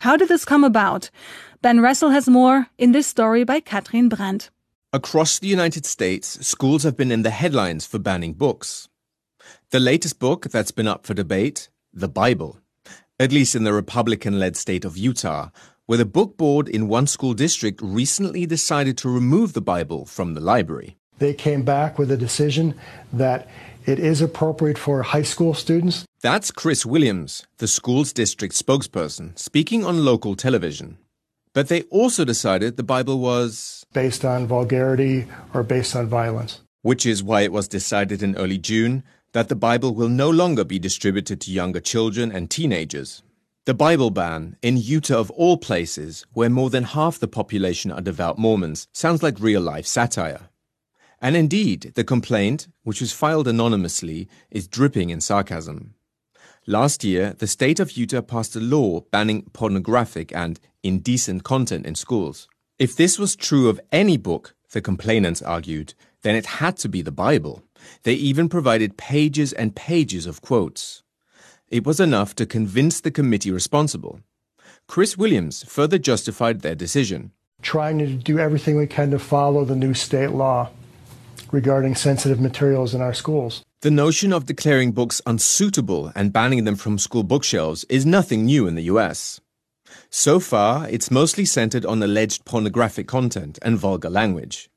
How 0.00 0.16
did 0.16 0.28
this 0.28 0.46
come 0.46 0.64
about? 0.64 1.10
Ben 1.60 1.80
Restle 1.80 2.10
has 2.10 2.26
more 2.26 2.68
in 2.78 2.92
this 2.92 3.06
story 3.06 3.44
by 3.44 3.60
Katrin 3.60 4.08
Brandt. 4.08 4.48
Across 4.94 5.40
the 5.40 5.46
United 5.46 5.84
States, 5.84 6.38
schools 6.46 6.84
have 6.84 6.96
been 6.96 7.12
in 7.12 7.20
the 7.22 7.28
headlines 7.28 7.84
for 7.84 7.98
banning 7.98 8.32
books. 8.32 8.88
The 9.72 9.78
latest 9.78 10.18
book 10.18 10.48
that's 10.50 10.70
been 10.70 10.88
up 10.88 11.04
for 11.04 11.12
debate, 11.12 11.68
the 11.92 12.08
Bible, 12.08 12.60
at 13.18 13.30
least 13.30 13.54
in 13.54 13.64
the 13.64 13.74
Republican 13.74 14.38
led 14.38 14.56
state 14.56 14.86
of 14.86 14.96
Utah, 14.96 15.50
where 15.84 15.98
the 15.98 16.06
book 16.06 16.38
board 16.38 16.66
in 16.66 16.88
one 16.88 17.06
school 17.06 17.34
district 17.34 17.82
recently 17.82 18.46
decided 18.46 18.96
to 18.98 19.10
remove 19.10 19.52
the 19.52 19.60
Bible 19.60 20.06
from 20.06 20.32
the 20.32 20.40
library. 20.40 20.96
They 21.20 21.34
came 21.34 21.62
back 21.62 21.98
with 21.98 22.10
a 22.10 22.16
decision 22.16 22.74
that 23.12 23.46
it 23.84 23.98
is 23.98 24.22
appropriate 24.22 24.78
for 24.78 25.02
high 25.02 25.22
school 25.22 25.52
students. 25.52 26.06
That's 26.22 26.50
Chris 26.50 26.84
Williams, 26.84 27.46
the 27.58 27.68
school's 27.68 28.12
district 28.12 28.54
spokesperson, 28.54 29.38
speaking 29.38 29.84
on 29.84 30.04
local 30.04 30.34
television. 30.34 30.96
But 31.52 31.68
they 31.68 31.82
also 31.84 32.24
decided 32.24 32.76
the 32.76 32.82
Bible 32.82 33.18
was 33.18 33.84
based 33.92 34.24
on 34.24 34.46
vulgarity 34.46 35.26
or 35.52 35.62
based 35.62 35.94
on 35.94 36.08
violence. 36.08 36.62
Which 36.82 37.04
is 37.04 37.22
why 37.22 37.42
it 37.42 37.52
was 37.52 37.68
decided 37.68 38.22
in 38.22 38.36
early 38.36 38.58
June 38.58 39.02
that 39.32 39.48
the 39.48 39.56
Bible 39.56 39.94
will 39.94 40.08
no 40.08 40.30
longer 40.30 40.64
be 40.64 40.78
distributed 40.78 41.40
to 41.42 41.52
younger 41.52 41.80
children 41.80 42.32
and 42.32 42.50
teenagers. 42.50 43.22
The 43.66 43.74
Bible 43.74 44.10
ban, 44.10 44.56
in 44.62 44.78
Utah 44.78 45.18
of 45.18 45.30
all 45.32 45.58
places, 45.58 46.24
where 46.32 46.48
more 46.48 46.70
than 46.70 46.84
half 46.84 47.18
the 47.18 47.28
population 47.28 47.92
are 47.92 48.00
devout 48.00 48.38
Mormons, 48.38 48.88
sounds 48.94 49.22
like 49.22 49.38
real 49.38 49.60
life 49.60 49.86
satire. 49.86 50.49
And 51.20 51.36
indeed, 51.36 51.92
the 51.94 52.04
complaint, 52.04 52.68
which 52.82 53.00
was 53.00 53.12
filed 53.12 53.46
anonymously, 53.46 54.28
is 54.50 54.66
dripping 54.66 55.10
in 55.10 55.20
sarcasm. 55.20 55.94
Last 56.66 57.04
year, 57.04 57.34
the 57.38 57.46
state 57.46 57.80
of 57.80 57.92
Utah 57.92 58.22
passed 58.22 58.56
a 58.56 58.60
law 58.60 59.00
banning 59.10 59.42
pornographic 59.52 60.34
and 60.34 60.58
indecent 60.82 61.44
content 61.44 61.84
in 61.84 61.94
schools. 61.94 62.48
If 62.78 62.96
this 62.96 63.18
was 63.18 63.36
true 63.36 63.68
of 63.68 63.80
any 63.92 64.16
book, 64.16 64.54
the 64.72 64.80
complainants 64.80 65.42
argued, 65.42 65.94
then 66.22 66.36
it 66.36 66.46
had 66.46 66.76
to 66.78 66.88
be 66.88 67.02
the 67.02 67.12
Bible. 67.12 67.62
They 68.04 68.14
even 68.14 68.48
provided 68.48 68.96
pages 68.96 69.52
and 69.52 69.76
pages 69.76 70.26
of 70.26 70.42
quotes. 70.42 71.02
It 71.68 71.84
was 71.86 72.00
enough 72.00 72.34
to 72.36 72.46
convince 72.46 73.00
the 73.00 73.10
committee 73.10 73.50
responsible. 73.50 74.20
Chris 74.86 75.16
Williams 75.16 75.64
further 75.64 75.98
justified 75.98 76.60
their 76.60 76.74
decision. 76.74 77.32
Trying 77.62 77.98
to 77.98 78.06
do 78.06 78.38
everything 78.38 78.76
we 78.76 78.86
can 78.86 79.10
to 79.10 79.18
follow 79.18 79.64
the 79.64 79.76
new 79.76 79.94
state 79.94 80.30
law 80.30 80.70
regarding 81.52 81.94
sensitive 81.94 82.40
materials 82.40 82.94
in 82.94 83.00
our 83.00 83.14
schools. 83.14 83.64
The 83.82 83.90
notion 83.90 84.32
of 84.32 84.46
declaring 84.46 84.92
books 84.92 85.22
unsuitable 85.26 86.12
and 86.14 86.32
banning 86.32 86.64
them 86.64 86.76
from 86.76 86.98
school 86.98 87.22
bookshelves 87.22 87.84
is 87.88 88.04
nothing 88.04 88.44
new 88.44 88.66
in 88.66 88.74
the 88.74 88.90
US. 88.94 89.40
So 90.10 90.40
far, 90.40 90.88
it's 90.88 91.10
mostly 91.10 91.44
centered 91.44 91.86
on 91.86 92.02
alleged 92.02 92.44
pornographic 92.44 93.06
content 93.08 93.58
and 93.62 93.78
vulgar 93.78 94.10
language. 94.10 94.68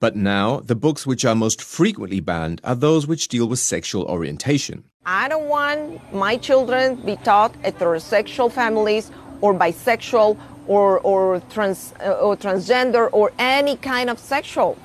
But 0.00 0.16
now, 0.16 0.60
the 0.60 0.74
books 0.74 1.06
which 1.06 1.24
are 1.26 1.34
most 1.34 1.60
frequently 1.60 2.20
banned 2.20 2.60
are 2.64 2.74
those 2.74 3.06
which 3.06 3.28
deal 3.28 3.46
with 3.46 3.58
sexual 3.58 4.04
orientation. 4.04 4.84
I 5.04 5.28
don't 5.28 5.48
want 5.48 6.12
my 6.14 6.38
children 6.38 6.96
be 6.96 7.16
taught 7.16 7.52
heterosexual 7.62 8.50
families 8.50 9.10
or 9.42 9.54
bisexual 9.54 10.38
or, 10.66 11.00
or, 11.00 11.40
trans, 11.50 11.92
uh, 12.00 12.12
or 12.12 12.36
transgender 12.36 13.08
or 13.12 13.32
any 13.38 13.76
kind 13.76 14.08
of 14.08 14.18
sexual. 14.18 14.78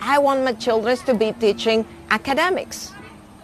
I 0.00 0.18
want 0.18 0.44
my 0.44 0.54
children 0.54 0.96
to 0.96 1.14
be 1.14 1.32
teaching 1.32 1.86
academics. 2.10 2.92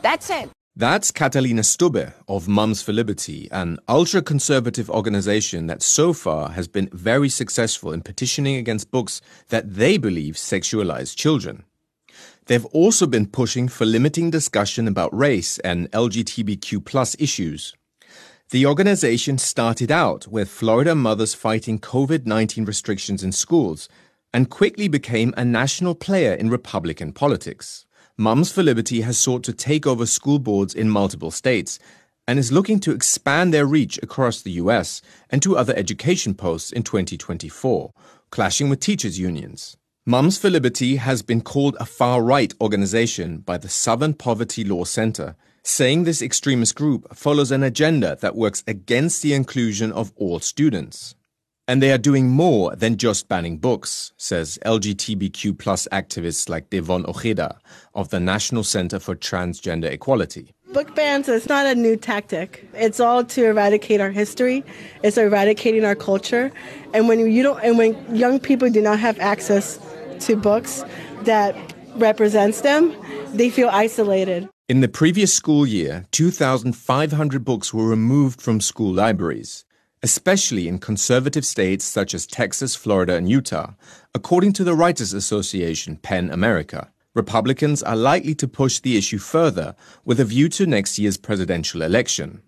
That's 0.03 0.31
it. 0.31 0.49
That's 0.75 1.11
Catalina 1.11 1.63
Stubbe 1.63 2.13
of 2.29 2.49
Mums 2.49 2.83
for 2.83 2.93
Liberty, 2.93 3.49
an 3.51 3.79
ultra 3.89 4.21
conservative 4.21 4.91
organization 4.91 5.69
that 5.69 5.83
so 5.83 6.13
far 6.13 6.51
has 6.51 6.69
been 6.69 6.89
very 6.93 7.29
successful 7.29 7.93
in 7.93 8.03
petitioning 8.03 8.57
against 8.57 8.91
books 8.91 9.21
that 9.49 9.75
they 9.75 9.97
believe 9.97 10.35
sexualize 10.35 11.17
children. 11.17 11.65
They've 12.47 12.67
also 12.67 13.07
been 13.07 13.27
pushing 13.27 13.69
for 13.69 13.87
limiting 13.87 14.31
discussion 14.31 14.87
about 14.87 15.17
race 15.17 15.59
and 15.61 15.91
LGBTQ 15.93 16.85
plus 16.85 17.17
issues. 17.19 17.75
The 18.51 18.67
organization 18.67 19.39
started 19.39 19.91
out 19.91 20.29
with 20.29 20.49
Florida 20.49 20.95
mothers 20.95 21.35
fighting 21.35 21.81
COVID 21.81 22.27
19 22.27 22.65
restrictions 22.65 23.25
in 23.25 23.33
schools 23.33 23.89
and 24.33 24.51
quickly 24.51 24.89
became 24.89 25.33
a 25.37 25.45
national 25.45 25.95
player 25.95 26.35
in 26.35 26.51
Republican 26.51 27.13
politics. 27.13 27.87
Mums 28.17 28.51
for 28.51 28.63
Liberty 28.63 29.03
has 29.03 29.19
sought 29.19 29.43
to 29.45 29.53
take 29.53 29.87
over 29.87 30.07
school 30.07 30.39
boards 30.39 30.75
in 30.75 30.89
multiple 30.89 31.31
states 31.31 31.79
and 32.27 32.39
is 32.39 32.53
looking 32.53 32.81
to 32.81 32.93
expand 32.93 33.53
their 33.53 33.67
reach 33.67 33.99
across 34.03 34.43
the 34.43 34.53
US 34.53 35.03
and 35.31 35.43
to 35.43 35.57
other 35.57 35.75
education 35.77 36.35
posts 36.35 36.73
in 36.73 36.83
2024, 36.83 37.93
clashing 38.31 38.69
with 38.69 38.81
teachers' 38.81 39.19
unions. 39.19 39.77
Mums 40.07 40.39
for 40.39 40.51
Liberty 40.51 40.97
has 40.97 41.23
been 41.23 41.41
called 41.41 41.77
a 41.81 41.85
far 41.85 42.23
right 42.23 42.55
organization 42.61 43.39
by 43.39 43.59
the 43.59 43.69
Southern 43.69 44.15
Poverty 44.15 44.65
Law 44.65 44.85
Center, 44.85 45.37
saying 45.63 46.05
this 46.05 46.23
extremist 46.23 46.77
group 46.77 47.15
follows 47.15 47.51
an 47.51 47.65
agenda 47.65 48.17
that 48.21 48.37
works 48.37 48.63
against 48.69 49.21
the 49.23 49.35
inclusion 49.35 49.91
of 49.91 50.13
all 50.15 50.39
students. 50.39 51.17
And 51.69 51.83
they 51.83 51.91
are 51.91 51.99
doing 51.99 52.29
more 52.29 52.77
than 52.77 52.97
just 52.97 53.29
banning 53.29 53.59
books, 53.59 54.13
says 54.17 54.57
LGBTQ 54.65 55.59
plus 55.59 55.89
activists 55.91 56.49
like 56.49 56.71
Devon 56.71 57.05
Ojeda 57.07 57.59
of 57.93 58.11
the 58.11 58.21
National 58.21 58.63
Center 58.63 59.01
for 59.01 59.17
Transgender 59.17 59.91
Equality. 59.91 60.53
Book 60.73 60.95
bans 60.95 61.29
is 61.29 61.49
not 61.49 61.67
a 61.67 61.75
new 61.75 61.97
tactic. 61.97 62.65
It's 62.73 63.01
all 63.01 63.25
to 63.25 63.47
eradicate 63.47 64.01
our 64.01 64.13
history. 64.13 64.63
It's 65.03 65.19
eradicating 65.19 65.85
our 65.85 65.97
culture. 65.97 66.53
And 66.95 67.09
when 67.09 67.19
you 67.19 67.43
don't 67.43 67.61
and 67.65 67.77
when 67.77 68.15
young 68.15 68.39
people 68.39 68.71
do 68.71 68.81
not 68.81 69.01
have 69.01 69.19
access 69.19 69.81
to 70.21 70.37
books 70.37 70.85
that 71.23 71.57
represents 71.97 72.61
them, 72.61 72.95
they 73.33 73.51
feel 73.51 73.71
isolated. 73.71 74.49
In 74.69 74.83
the 74.83 74.89
previous 74.89 75.35
school 75.35 75.67
year, 75.67 76.05
2,500 76.13 77.45
books 77.45 77.75
were 77.75 77.89
removed 77.89 78.41
from 78.41 78.61
school 78.61 78.93
libraries 78.93 79.66
especially 80.07 80.69
in 80.69 80.79
conservative 80.79 81.45
states 81.45 81.85
such 81.85 82.15
as 82.15 82.29
Texas, 82.29 82.77
Florida, 82.77 83.17
and 83.17 83.29
Utah, 83.29 83.73
according 84.15 84.53
to 84.53 84.63
the 84.63 84.77
Writers 84.77 85.13
Association 85.13 85.97
PEN 85.97 86.31
America. 86.31 86.93
Republicans 87.13 87.83
are 87.83 87.97
likely 87.97 88.33
to 88.37 88.47
push 88.47 88.79
the 88.79 88.97
issue 88.97 89.19
further 89.19 89.75
with 90.05 90.21
a 90.21 90.25
view 90.25 90.49
to 90.49 90.65
next 90.65 90.97
year's 90.97 91.17
presidential 91.17 91.83
election. 91.83 92.41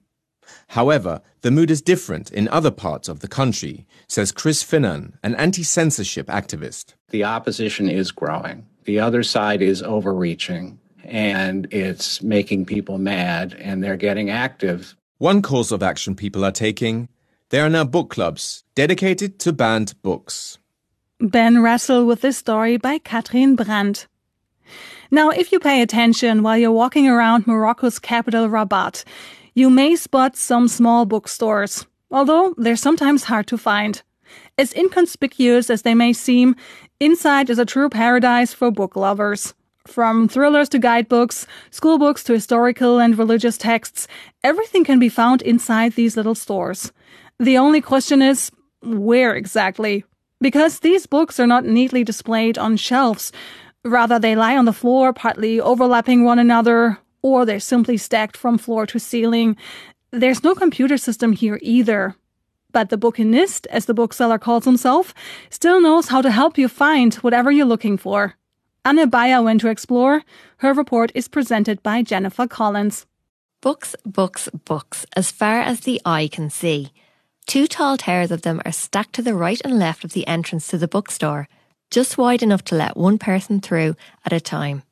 However, 0.69 1.21
the 1.41 1.51
mood 1.51 1.69
is 1.69 1.83
different 1.83 2.31
in 2.31 2.47
other 2.47 2.71
parts 2.71 3.09
of 3.09 3.19
the 3.19 3.35
country, 3.41 3.89
says 4.07 4.31
Chris 4.31 4.63
Finan, 4.63 5.15
an 5.25 5.35
anti 5.35 5.65
censorship 5.65 6.29
activist. 6.29 6.95
The 7.09 7.25
opposition 7.25 7.89
is 7.89 8.13
growing. 8.13 8.67
The 8.85 9.01
other 9.01 9.25
side 9.25 9.63
is 9.63 9.83
overreaching, 9.83 10.79
and 11.03 11.67
it's 11.73 12.23
making 12.23 12.67
people 12.67 12.99
mad, 12.99 13.57
and 13.59 13.83
they're 13.83 13.97
getting 13.97 14.31
active. 14.31 14.95
One 15.17 15.43
course 15.43 15.73
of 15.73 15.83
action 15.83 16.15
people 16.15 16.45
are 16.45 16.53
taking 16.53 17.09
there 17.51 17.65
are 17.65 17.71
now 17.71 17.85
book 17.85 18.11
clubs 18.11 18.65
dedicated 18.75 19.39
to 19.41 19.53
banned 19.53 19.95
books. 20.03 20.59
Ben 21.21 21.57
Restle 21.57 22.07
with 22.07 22.21
this 22.21 22.39
story 22.39 22.77
by 22.77 22.99
Katrin 22.99 23.57
Brandt. 23.57 24.07
Now, 25.11 25.31
if 25.31 25.51
you 25.51 25.59
pay 25.59 25.81
attention 25.81 26.43
while 26.43 26.59
you're 26.59 26.71
walking 26.71 27.09
around 27.09 27.47
Morocco's 27.47 27.99
capital 27.99 28.49
Rabat, 28.49 29.05
you 29.55 29.71
may 29.71 29.97
spot 29.97 30.37
some 30.37 30.69
small 30.69 31.07
bookstores, 31.07 31.87
although 32.11 32.55
they're 32.59 32.77
sometimes 32.77 33.25
hard 33.25 33.47
to 33.47 33.59
find. 33.59 34.03
As 34.59 34.75
inconspicuous 34.75 35.71
as 35.71 35.83
they 35.83 35.95
may 35.95 36.13
seem, 36.13 36.55
inside 37.01 37.49
is 37.49 37.59
a 37.59 37.65
true 37.65 37.89
paradise 37.89 38.53
for 38.53 38.71
book 38.71 38.95
lovers. 38.95 39.55
From 39.87 40.29
thrillers 40.29 40.69
to 40.69 40.79
guidebooks, 40.79 41.47
school 41.71 41.99
books 41.99 42.23
to 42.25 42.35
historical 42.35 42.99
and 42.99 43.19
religious 43.19 43.57
texts, 43.57 44.07
everything 44.45 44.85
can 44.85 44.99
be 44.99 45.09
found 45.09 45.41
inside 45.41 45.95
these 45.95 46.15
little 46.15 46.35
stores. 46.35 46.93
The 47.41 47.59
only 47.59 47.81
question 47.81 48.21
is, 48.21 48.51
where 48.83 49.35
exactly? 49.35 50.05
Because 50.41 50.81
these 50.81 51.07
books 51.07 51.39
are 51.39 51.47
not 51.47 51.65
neatly 51.65 52.03
displayed 52.03 52.59
on 52.59 52.77
shelves. 52.77 53.33
Rather, 53.85 54.19
they 54.19 54.35
lie 54.35 54.57
on 54.57 54.65
the 54.65 54.73
floor, 54.73 55.13
partly 55.13 55.61
overlapping 55.61 56.25
one 56.25 56.39
another, 56.41 56.99
or 57.23 57.45
they're 57.45 57.61
simply 57.61 57.97
stacked 57.97 58.37
from 58.37 58.59
floor 58.59 58.87
to 58.87 58.99
ceiling. 58.99 59.57
There's 60.11 60.43
no 60.43 60.55
computer 60.55 60.97
system 60.97 61.33
here 61.33 61.59
either. 61.63 62.17
But 62.73 62.91
the 62.91 62.99
bouquiniste, 62.99 63.67
as 63.67 63.87
the 63.87 63.95
bookseller 63.95 64.39
calls 64.39 64.65
himself, 64.65 65.15
still 65.49 65.81
knows 65.81 66.09
how 66.09 66.21
to 66.23 66.31
help 66.31 66.59
you 66.59 66.69
find 66.69 67.15
whatever 67.17 67.51
you're 67.51 67.67
looking 67.67 67.97
for. 67.97 68.35
Anne 68.85 69.09
Bayer 69.09 69.43
went 69.43 69.61
to 69.61 69.69
explore. 69.69 70.23
Her 70.59 70.73
report 70.73 71.13
is 71.15 71.29
presented 71.29 71.83
by 71.83 72.03
Jennifer 72.03 72.47
Collins. 72.47 73.07
Books, 73.61 73.95
books, 74.05 74.49
books, 74.65 75.07
as 75.15 75.31
far 75.31 75.61
as 75.61 75.81
the 75.81 76.01
eye 76.05 76.29
can 76.31 76.51
see. 76.51 76.93
Two 77.49 77.67
tall 77.67 77.97
towers 77.97 78.31
of 78.31 78.43
them 78.43 78.61
are 78.67 78.73
stacked 78.73 79.15
to 79.15 79.23
the 79.23 79.33
right 79.33 79.59
and 79.65 79.79
left 79.79 80.05
of 80.05 80.13
the 80.13 80.27
entrance 80.27 80.67
to 80.67 80.77
the 80.77 80.87
bookstore, 80.87 81.49
just 81.91 82.19
wide 82.19 82.43
enough 82.43 82.63
to 82.65 82.75
let 82.75 82.95
one 82.95 83.17
person 83.17 83.59
through 83.59 83.97
at 84.27 84.35
a 84.35 84.39
time. 84.39 84.83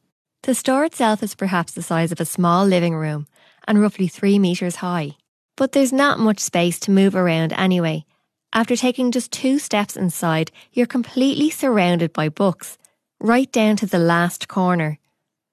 The 0.44 0.54
store 0.54 0.86
itself 0.86 1.22
is 1.22 1.34
perhaps 1.34 1.72
the 1.72 1.82
size 1.82 2.12
of 2.12 2.20
a 2.20 2.24
small 2.24 2.64
living 2.64 2.94
room 2.96 3.26
and 3.68 3.78
roughly 3.78 4.08
three 4.08 4.38
metres 4.38 4.76
high. 4.76 5.16
But 5.54 5.72
there's 5.72 5.92
not 5.92 6.18
much 6.18 6.38
space 6.38 6.80
to 6.80 6.90
move 6.90 7.14
around 7.14 7.52
anyway. 7.52 8.06
After 8.54 8.74
taking 8.74 9.12
just 9.12 9.30
two 9.30 9.58
steps 9.58 9.94
inside, 9.94 10.50
you're 10.72 10.86
completely 10.86 11.50
surrounded 11.50 12.14
by 12.14 12.30
books, 12.30 12.78
right 13.20 13.52
down 13.52 13.76
to 13.76 13.86
the 13.86 13.98
last 13.98 14.48
corner. 14.48 14.98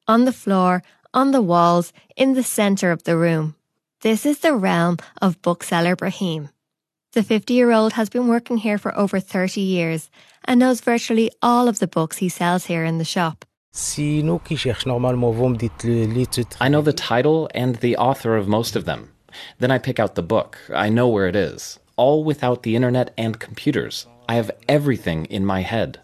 On 0.07 0.23
the 0.23 0.31
floor, 0.31 0.83
on 1.13 1.31
the 1.31 1.41
walls, 1.41 1.91
in 2.15 2.33
the 2.33 2.43
centre 2.43 2.91
of 2.91 3.03
the 3.03 3.17
room. 3.17 3.55
This 4.03 4.25
is 4.25 4.39
the 4.39 4.55
realm 4.55 4.99
of 5.21 5.41
bookseller 5.41 5.97
Brahim. 5.97 6.47
The 7.13 7.21
50 7.21 7.53
year 7.53 7.71
old 7.71 7.93
has 7.93 8.09
been 8.09 8.27
working 8.27 8.57
here 8.57 8.79
for 8.79 8.97
over 8.97 9.19
30 9.19 9.61
years 9.61 10.09
and 10.45 10.59
knows 10.59 10.81
virtually 10.81 11.29
all 11.43 11.67
of 11.67 11.77
the 11.77 11.85
books 11.85 12.17
he 12.17 12.27
sells 12.27 12.65
here 12.65 12.83
in 12.83 12.97
the 12.97 13.05
shop. 13.05 13.45
I 16.59 16.69
know 16.69 16.81
the 16.81 16.93
title 16.95 17.49
and 17.53 17.75
the 17.75 17.97
author 17.97 18.35
of 18.35 18.47
most 18.47 18.75
of 18.75 18.85
them. 18.85 19.11
Then 19.59 19.69
I 19.69 19.77
pick 19.77 19.99
out 19.99 20.15
the 20.15 20.23
book. 20.23 20.57
I 20.73 20.89
know 20.89 21.07
where 21.07 21.27
it 21.27 21.35
is. 21.35 21.79
All 21.97 22.23
without 22.23 22.63
the 22.63 22.75
internet 22.75 23.13
and 23.15 23.39
computers. 23.39 24.07
I 24.27 24.33
have 24.33 24.49
everything 24.67 25.25
in 25.25 25.45
my 25.45 25.61
head. 25.61 25.99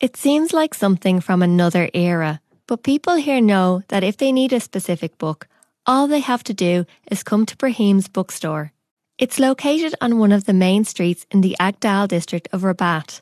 It 0.00 0.16
seems 0.16 0.54
like 0.54 0.72
something 0.72 1.20
from 1.20 1.42
another 1.42 1.90
era, 1.92 2.40
but 2.66 2.82
people 2.82 3.16
here 3.16 3.42
know 3.42 3.82
that 3.88 4.02
if 4.02 4.16
they 4.16 4.32
need 4.32 4.54
a 4.54 4.60
specific 4.60 5.18
book, 5.18 5.48
all 5.86 6.06
they 6.06 6.20
have 6.20 6.44
to 6.44 6.54
do 6.54 6.84
is 7.10 7.22
come 7.22 7.46
to 7.46 7.56
Brahim's 7.56 8.08
bookstore. 8.08 8.72
It's 9.18 9.38
located 9.38 9.94
on 10.00 10.18
one 10.18 10.32
of 10.32 10.44
the 10.44 10.52
main 10.52 10.84
streets 10.84 11.26
in 11.30 11.40
the 11.40 11.56
Agdal 11.60 12.08
district 12.08 12.48
of 12.52 12.62
Rabat. 12.62 13.20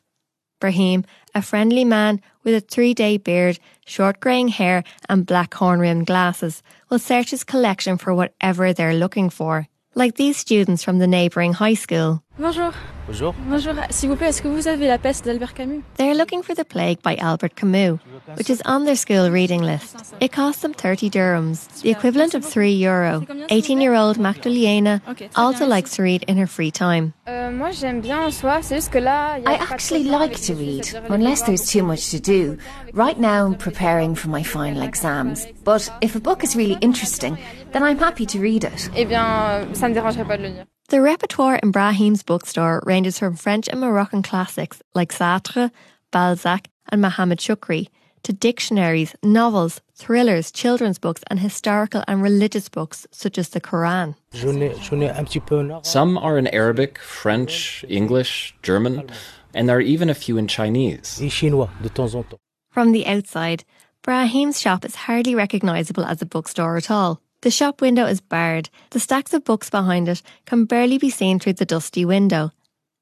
Brahim, 0.61 1.05
a 1.35 1.42
friendly 1.42 1.85
man 1.85 2.20
with 2.44 2.55
a 2.55 2.61
three 2.61 2.94
day 2.94 3.16
beard, 3.16 3.59
short 3.87 4.20
greying 4.20 4.49
hair, 4.49 4.85
and 5.09 5.27
black 5.27 5.55
horn 5.55 5.81
rimmed 5.81 6.07
glasses, 6.07 6.62
will 6.90 6.99
search 6.99 7.31
his 7.31 7.44
collection 7.44 7.96
for 7.96 8.14
whatever 8.14 8.73
they're 8.73 8.94
looking 8.94 9.31
for, 9.31 9.66
like 9.94 10.16
these 10.16 10.37
students 10.37 10.85
from 10.85 10.99
the 10.99 11.07
neighbouring 11.07 11.55
high 11.55 11.75
school. 11.75 12.23
Bonjour. 12.40 12.72
Bonjour. 13.07 13.35
Bonjour. 13.48 13.74
S'il 13.90 14.09
vous 14.09 14.16
plaît, 14.16 14.29
est-ce 14.29 14.40
que 14.40 14.48
vous 14.48 14.66
avez 14.66 14.87
La 14.87 14.96
peste 14.96 15.26
d'Albert 15.26 15.53
Camus? 15.53 15.83
They're 15.98 16.14
looking 16.14 16.42
for 16.42 16.55
The 16.55 16.64
Plague 16.64 17.03
by 17.03 17.16
Albert 17.16 17.55
Camus, 17.55 17.98
which 18.38 18.48
is 18.48 18.62
on 18.64 18.87
their 18.87 18.96
school 18.96 19.31
reading 19.31 19.61
list. 19.61 20.14
It 20.22 20.33
costs 20.33 20.62
them 20.62 20.72
30 20.72 21.11
dirhams, 21.11 21.68
the 21.83 21.90
equivalent 21.90 22.35
of 22.35 22.42
3 22.42 22.72
euro. 22.72 23.26
18 23.50 23.83
year 23.83 23.94
old 23.94 24.18
Magdalena 24.18 25.03
also 25.37 25.66
likes 25.66 25.96
to 25.96 26.03
read 26.03 26.24
in 26.29 26.38
her 26.38 26.46
free 26.46 26.70
time. 26.70 27.12
Euh, 27.29 27.50
moi, 27.50 27.72
j'aime 27.72 28.00
bien 28.00 28.20
en 28.20 28.31
soi. 28.31 28.61
Que 28.90 29.00
là, 29.00 29.37
y 29.38 29.44
a 29.44 29.53
I 29.53 29.59
actually 29.70 30.05
like 30.05 30.40
to 30.46 30.55
read, 30.55 30.88
unless 31.11 31.42
there's 31.42 31.70
too 31.70 31.83
much 31.83 32.11
to 32.11 32.20
do. 32.20 32.57
Right 32.94 33.18
now, 33.18 33.44
I'm 33.44 33.55
preparing 33.55 34.14
for 34.14 34.31
my 34.31 34.42
final 34.42 34.83
exams. 34.83 35.46
But 35.62 35.90
if 36.00 36.16
a 36.16 36.20
book 36.20 36.42
is 36.42 36.57
really 36.57 36.79
interesting, 36.81 37.37
then 37.72 37.83
I'm 37.83 37.98
happy 37.98 38.24
to 38.24 38.38
read 38.38 38.64
it. 38.64 38.88
Eh 38.96 39.05
bien, 39.05 39.24
euh, 39.24 39.74
ça 39.74 39.90
me 39.90 39.94
dérangerait 39.94 40.24
pas 40.24 40.38
de 40.38 40.44
le 40.44 40.48
lire. 40.48 40.64
The 40.90 41.00
repertoire 41.00 41.55
in 41.62 41.70
Brahim's 41.70 42.24
bookstore 42.24 42.83
ranges 42.85 43.16
from 43.16 43.37
French 43.37 43.68
and 43.68 43.81
Moroccan 43.81 44.24
classics 44.24 44.83
like 44.92 45.12
Sartre, 45.12 45.70
Balzac, 46.11 46.66
and 46.88 47.00
Mohammed 47.00 47.38
Shukri 47.38 47.87
to 48.24 48.33
dictionaries, 48.33 49.14
novels, 49.22 49.81
thrillers, 49.94 50.50
children's 50.50 50.98
books, 50.98 51.22
and 51.29 51.38
historical 51.38 52.03
and 52.09 52.24
religious 52.24 52.68
books 52.68 53.07
such 53.12 53.38
as 53.38 53.50
the 53.50 53.61
Quran. 53.61 54.16
J'en 54.35 54.61
ai, 54.61 54.74
j'en 54.83 55.00
ai 55.05 55.16
un 55.16 55.24
petit 55.26 55.38
peu 55.38 55.61
en 55.61 55.70
arabe. 55.70 55.87
Some 55.87 56.18
are 56.18 56.37
in 56.37 56.48
Arabic, 56.48 56.98
French, 56.98 57.85
English, 57.88 58.57
German, 58.64 59.09
and 59.55 59.68
there 59.68 59.76
are 59.76 59.81
even 59.81 60.11
a 60.11 60.14
few 60.14 60.38
in 60.38 60.48
Chinese. 60.48 61.20
Et 61.22 61.31
chinois, 61.31 61.70
de 61.81 61.88
temps 61.88 62.16
en 62.16 62.24
temps. 62.24 62.40
From 62.72 62.90
the 62.90 63.07
outside, 63.07 63.62
Brahim's 64.03 64.61
shop 64.61 64.85
is 64.85 64.96
hardly 64.96 65.37
recognisable 65.37 66.05
as 66.05 66.20
a 66.20 66.26
bookstore 66.26 66.76
at 66.76 66.90
all. 66.90 67.20
The 67.42 67.50
shop 67.50 67.81
window 67.81 68.05
is 68.05 68.20
barred. 68.20 68.68
The 68.90 69.00
stacks 69.00 69.33
of 69.33 69.44
books 69.44 69.70
behind 69.70 70.09
it 70.09 70.22
can 70.44 70.66
barely 70.66 70.98
be 70.98 71.09
seen 71.09 71.38
through 71.38 71.55
the 71.55 71.64
dusty 71.64 72.05
window. 72.05 72.50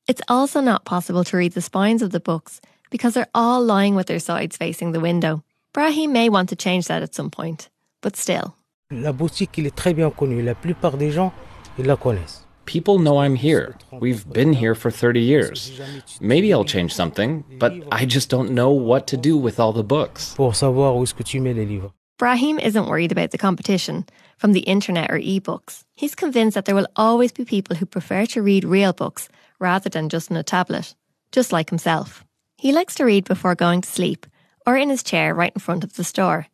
It's 0.07 0.22
also 0.29 0.61
not 0.61 0.85
possible 0.85 1.24
to 1.24 1.37
read 1.37 1.55
the 1.55 1.61
spines 1.61 2.03
of 2.03 2.12
the 2.12 2.20
books 2.20 2.61
because 2.88 3.14
they're 3.14 3.35
all 3.35 3.61
lying 3.64 3.96
with 3.96 4.07
their 4.07 4.20
sides 4.20 4.57
facing 4.57 4.92
the 4.92 5.01
window. 5.01 5.42
Brahim 5.72 6.12
may 6.12 6.29
want 6.29 6.51
to 6.51 6.57
change 6.57 6.87
that 6.87 7.03
at 7.03 7.16
some 7.16 7.31
point, 7.31 7.68
but 8.01 8.14
still. 8.14 8.55
La 8.92 9.12
boutique, 9.12 9.59
il 9.59 9.66
est 9.66 9.74
très 9.74 9.92
bien 9.92 10.11
connu. 10.12 10.40
La 10.40 10.55
plupart 10.55 10.96
des 10.96 11.11
gens, 11.11 11.33
ils 11.77 11.87
la 11.87 11.96
connaissent. 11.96 12.46
People 12.64 12.98
know 12.98 13.18
I'm 13.18 13.35
here. 13.35 13.74
We've 13.90 14.24
been 14.31 14.53
here 14.53 14.74
for 14.77 14.90
30 14.90 15.20
years. 15.20 15.81
Maybe 16.20 16.53
I'll 16.53 16.64
change 16.64 16.94
something, 16.94 17.42
but 17.59 17.72
I 17.90 18.05
just 18.07 18.31
don't 18.31 18.53
know 18.53 18.70
what 18.70 19.09
to 19.09 19.16
do 19.16 19.37
with 19.37 19.59
all 19.59 19.72
the 19.72 19.83
books. 19.83 20.35
Pour 20.37 20.55
savoir 20.55 20.94
où 20.96 21.03
est-ce 21.03 21.14
que 21.14 21.24
tu 21.24 21.40
mets 21.40 21.55
les 21.55 21.66
livres. 21.66 21.92
Brahim 22.18 22.59
isn't 22.59 22.88
worried 22.88 23.12
about 23.12 23.31
the 23.31 23.38
competition 23.38 24.04
from 24.38 24.50
the 24.52 24.66
internet 24.66 25.09
or 25.09 25.20
ebooks. 25.20 25.85
He's 25.94 26.16
convinced 26.16 26.57
that 26.57 26.64
there 26.64 26.74
will 26.74 26.88
always 26.96 27.31
be 27.31 27.44
people 27.44 27.76
who 27.76 27.87
prefer 27.87 28.26
to 28.26 28.42
read 28.42 28.64
real 28.64 28.92
books 28.92 29.28
rather 29.61 29.88
than 29.88 30.09
just 30.09 30.28
on 30.28 30.37
a 30.37 30.42
tablet, 30.42 30.96
just 31.31 31.52
like 31.52 31.70
himself. 31.70 32.24
He 32.57 32.72
likes 32.72 32.96
to 32.96 33.04
read 33.04 33.24
before 33.24 33.54
going 33.54 33.83
to 33.83 33.88
sleep 33.88 34.26
or 34.66 34.76
in 34.76 34.90
his 34.90 35.04
chair 35.04 35.33
right 35.33 35.52
in 35.54 35.61
front 35.61 35.85
of 35.85 35.92
the 35.94 36.02
store. 36.02 36.48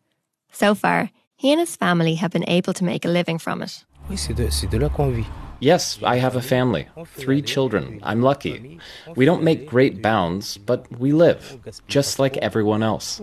So 0.53 0.75
far, 0.75 1.11
he 1.35 1.51
and 1.51 1.61
his 1.61 1.77
family 1.77 2.17
have 2.17 2.31
been 2.31 2.49
able 2.49 2.75
to 2.75 2.85
make 2.85 3.07
a 3.07 3.09
living 3.09 3.39
from 3.39 3.63
it. 3.63 3.87
Oui, 4.11 4.17
c'est 4.17 4.35
de, 4.35 4.51
c'est 4.51 4.71
de 4.71 4.77
là 4.79 4.91
qu'on 4.91 5.13
vit. 5.13 5.27
Yes, 5.61 5.99
I 6.03 6.19
have 6.19 6.37
a 6.37 6.43
family, 6.43 6.89
three 7.17 7.41
children. 7.41 8.01
I'm 8.03 8.21
lucky. 8.21 8.79
We 9.17 9.25
don't 9.25 9.43
make 9.43 9.67
great 9.67 10.03
bounds, 10.03 10.59
but 10.59 10.85
we 10.99 11.13
live, 11.13 11.59
just 11.89 12.19
like 12.19 12.37
everyone 12.43 12.83
else. 12.83 13.19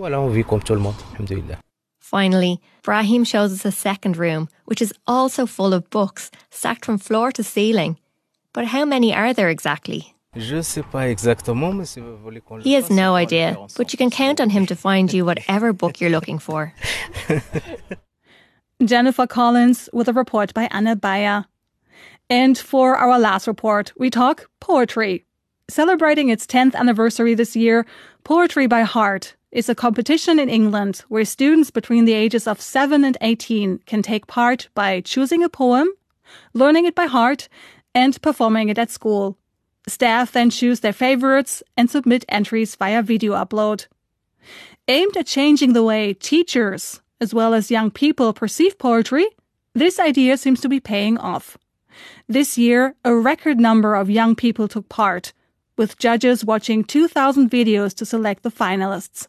Voilà, 2.12 2.28
on 2.28 2.32
vit 2.32 2.58
comme 2.58 2.58
tout 2.58 2.58
le 2.58 2.58
monde. 2.58 2.58
Alhamdulillah. 2.58 2.58
Finally, 2.60 2.60
Brahim 2.84 3.24
shows 3.24 3.54
us 3.54 3.66
a 3.66 3.72
second 3.72 4.18
room, 4.18 4.48
which 4.66 4.82
is 4.82 4.94
also 5.08 5.46
full 5.46 5.74
of 5.74 5.90
books, 5.90 6.30
stacked 6.50 6.86
from 6.86 6.98
floor 6.98 7.32
to 7.32 7.44
ceiling. 7.44 7.98
But 8.54 8.66
how 8.66 8.86
many 8.86 9.14
are 9.14 9.34
there 9.34 9.50
exactly? 9.50 10.14
Je 10.36 10.62
sais 10.62 10.84
pas 10.92 11.10
exactement, 11.10 11.74
mais 11.74 11.90
si 11.90 12.00
vous 12.00 12.18
voulez 12.18 12.42
qu'on 12.42 12.62
He 12.62 12.74
has 12.74 12.90
no 12.90 13.14
on 13.14 13.14
va 13.14 13.20
le 13.20 13.24
idea, 13.24 13.58
but 13.78 13.92
you 13.92 13.98
can 13.98 14.10
count 14.10 14.40
on 14.40 14.50
him 14.50 14.66
to 14.66 14.76
find 14.76 15.14
you 15.14 15.26
whatever 15.26 15.74
book 15.74 16.00
you're 16.00 16.10
looking 16.10 16.40
for. 16.40 16.74
Jennifer 18.86 19.28
Collins 19.28 19.90
with 19.94 20.08
a 20.08 20.14
report 20.14 20.54
by 20.54 20.68
Anna 20.72 20.96
Bayer. 20.96 21.46
And 22.30 22.58
for 22.58 22.96
our 22.96 23.20
last 23.20 23.46
report, 23.46 23.92
we 23.98 24.10
talk 24.10 24.50
poetry. 24.62 25.26
Celebrating 25.70 26.30
its 26.30 26.46
10th 26.46 26.76
anniversary 26.76 27.34
this 27.36 27.56
year, 27.56 27.86
Poetry 28.24 28.68
by 28.68 28.84
Heart 28.84 29.36
is 29.52 29.68
a 29.68 29.76
competition 29.76 30.40
in 30.40 30.50
England 30.50 31.04
where 31.10 31.26
students 31.26 31.72
between 31.72 32.06
the 32.06 32.14
ages 32.14 32.48
of 32.48 32.62
7 32.62 33.04
and 33.04 33.18
18 33.22 33.80
can 33.86 34.02
take 34.02 34.28
part 34.28 34.70
by 34.74 35.02
choosing 35.02 35.44
a 35.44 35.50
poem, 35.50 35.90
learning 36.54 36.86
it 36.86 36.96
by 36.96 37.06
heart, 37.06 37.50
and 37.94 38.22
performing 38.22 38.70
it 38.70 38.78
at 38.78 38.90
school. 38.90 39.38
Staff 39.88 40.32
then 40.32 40.50
choose 40.50 40.80
their 40.80 40.94
favorites 40.94 41.64
and 41.76 41.90
submit 41.90 42.24
entries 42.30 42.76
via 42.76 43.02
video 43.02 43.34
upload. 43.34 43.88
Aimed 44.88 45.18
at 45.18 45.28
changing 45.28 45.74
the 45.74 45.84
way 45.84 46.14
teachers, 46.14 47.02
as 47.20 47.34
well 47.34 47.54
as 47.54 47.72
young 47.72 47.92
people, 47.92 48.34
perceive 48.34 48.78
poetry, 48.78 49.28
this 49.74 50.00
idea 50.00 50.38
seems 50.38 50.62
to 50.62 50.70
be 50.70 50.80
paying 50.80 51.18
off. 51.18 51.58
This 52.28 52.58
year, 52.58 52.96
a 53.04 53.14
record 53.14 53.60
number 53.60 53.96
of 53.96 54.10
young 54.10 54.36
people 54.36 54.68
took 54.68 54.88
part, 54.88 55.34
with 55.78 55.98
judges 55.98 56.46
watching 56.46 56.84
2,000 56.84 57.50
videos 57.50 57.94
to 57.96 58.06
select 58.06 58.44
the 58.44 58.52
finalists. 58.52 59.28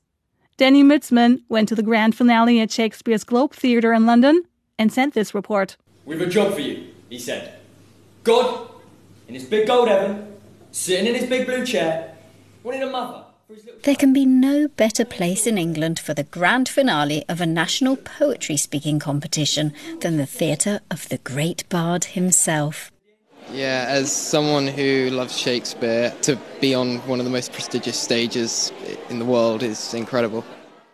Dany 0.63 0.85
Mitzman 0.85 1.43
went 1.49 1.69
to 1.71 1.75
the 1.75 1.83
grand 1.83 2.15
finale 2.15 2.61
at 2.61 2.71
Shakespeare's 2.71 3.25
Globe 3.25 3.53
Theatre 3.53 3.93
in 3.93 4.07
London 4.07 4.45
and 4.79 4.93
sent 4.93 5.13
this 5.13 5.35
report. 5.35 5.77
We've 6.05 6.21
a 6.21 6.27
job 6.27 6.55
for 6.55 6.61
you, 6.61 6.87
he 7.11 7.19
said. 7.19 7.55
God, 8.23 8.71
in 9.27 9.35
his 9.35 9.43
big 9.45 9.67
gold 9.67 9.89
heaven, 9.89 10.35
sitting 10.71 11.09
in 11.09 11.17
his 11.17 11.29
big 11.29 11.47
blue 11.47 11.67
chair, 11.67 12.15
wanted 12.63 12.83
a 12.83 12.91
mother. 12.91 13.25
for 13.49 13.55
his 13.55 13.65
little- 13.65 13.81
There 13.83 13.97
can 13.97 14.13
be 14.13 14.25
no 14.25 14.69
better 14.69 15.05
place 15.05 15.49
in 15.49 15.59
England 15.59 15.99
for 15.99 16.15
the 16.15 16.23
grand 16.23 16.69
finale 16.69 17.25
of 17.29 17.41
a 17.41 17.45
national 17.47 17.97
poetry 17.97 18.57
speaking 18.57 19.01
competition 19.01 19.73
than 19.99 20.17
the 20.17 20.27
theatre 20.27 20.79
of 20.93 21.09
the 21.09 21.19
great 21.19 21.69
bard 21.71 22.05
himself. 22.05 22.93
Yeah, 23.51 23.87
as 23.89 24.13
someone 24.13 24.67
who 24.67 25.11
loves 25.11 25.37
Shakespeare, 25.37 26.15
to 26.23 26.39
be 26.61 26.75
on 26.75 26.99
one 27.09 27.19
of 27.19 27.25
the 27.25 27.31
most 27.31 27.53
prestigious 27.53 27.99
stages 27.99 28.73
in 29.09 29.19
the 29.19 29.25
world 29.25 29.63
is 29.63 29.95
incredible. 29.95 30.45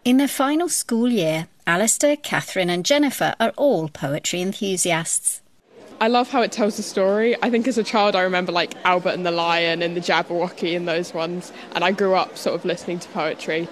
In 0.05 0.17
their 0.17 0.29
final 0.29 0.69
school 0.69 1.09
year, 1.09 1.49
Alistair, 1.67 2.17
Catherine, 2.17 2.71
and 2.71 2.85
Jennifer 2.85 3.35
are 3.39 3.53
all 3.57 3.89
poetry 3.89 4.41
enthusiasts. 4.41 5.43
I 6.01 6.09
love 6.09 6.31
how 6.31 6.43
it 6.43 6.53
tells 6.53 6.77
the 6.77 6.83
story. 6.83 7.37
I 7.43 7.51
think 7.51 7.67
as 7.67 7.77
a 7.77 7.83
child, 7.83 8.15
I 8.15 8.23
remember 8.23 8.53
like 8.53 8.75
Albert 8.85 9.11
and 9.11 9.27
the 9.27 9.33
Lion 9.33 9.83
and 9.83 9.97
the 9.97 10.01
Jabberwocky 10.01 10.77
and 10.77 10.87
those 10.87 11.13
ones, 11.13 11.53
and 11.75 11.85
I 11.85 11.91
grew 11.93 12.15
up 12.15 12.39
sort 12.39 12.55
of 12.55 12.65
listening 12.65 13.01
to 13.01 13.09
poetry. 13.09 13.69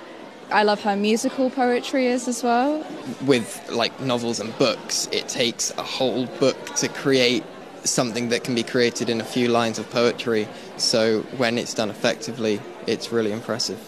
I 0.51 0.63
love 0.63 0.83
how 0.83 0.95
musical 0.95 1.51
poetry 1.51 2.07
is 2.07 2.29
as 2.29 2.43
well. 2.43 2.85
With 3.25 3.69
like 3.71 3.99
novels 4.01 4.41
and 4.41 4.57
books, 4.59 5.09
it 5.13 5.29
takes 5.29 5.71
a 5.79 5.83
whole 5.83 6.27
book 6.27 6.75
to 6.77 6.89
create 6.89 7.45
something 7.91 8.29
that 8.31 8.45
can 8.45 8.55
be 8.55 8.63
created 8.63 9.09
in 9.09 9.21
a 9.21 9.25
few 9.25 9.49
lines 9.49 9.79
of 9.79 9.89
poetry. 9.91 10.49
So 10.77 11.23
when 11.37 11.59
it's 11.59 11.75
done 11.75 11.91
effectively, 11.91 12.61
it's 12.87 13.13
really 13.13 13.33
impressive. 13.33 13.79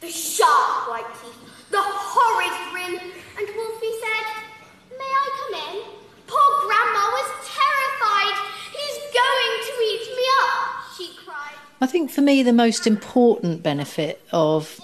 The 0.00 0.08
sharp 0.08 0.88
white 0.88 1.06
teeth, 1.22 1.70
the 1.70 1.82
horrid 1.82 2.54
grin, 2.72 3.12
and 3.38 3.56
Wolfie 3.56 3.96
said, 4.00 4.26
May 4.90 5.04
I 5.04 5.28
come 5.40 5.54
in? 5.68 5.82
Poor 6.26 6.48
Grandma 6.66 7.04
was 7.18 7.30
terrified. 7.56 8.36
He's 8.72 8.98
going 9.12 9.52
to 9.66 9.72
eat 9.90 10.16
me 10.16 10.26
up, 10.42 10.84
she 10.96 11.16
cried. 11.24 11.56
I 11.80 11.86
think 11.86 12.10
for 12.10 12.20
me, 12.20 12.42
the 12.42 12.52
most 12.52 12.86
important 12.86 13.62
benefit 13.62 14.22
of 14.32 14.80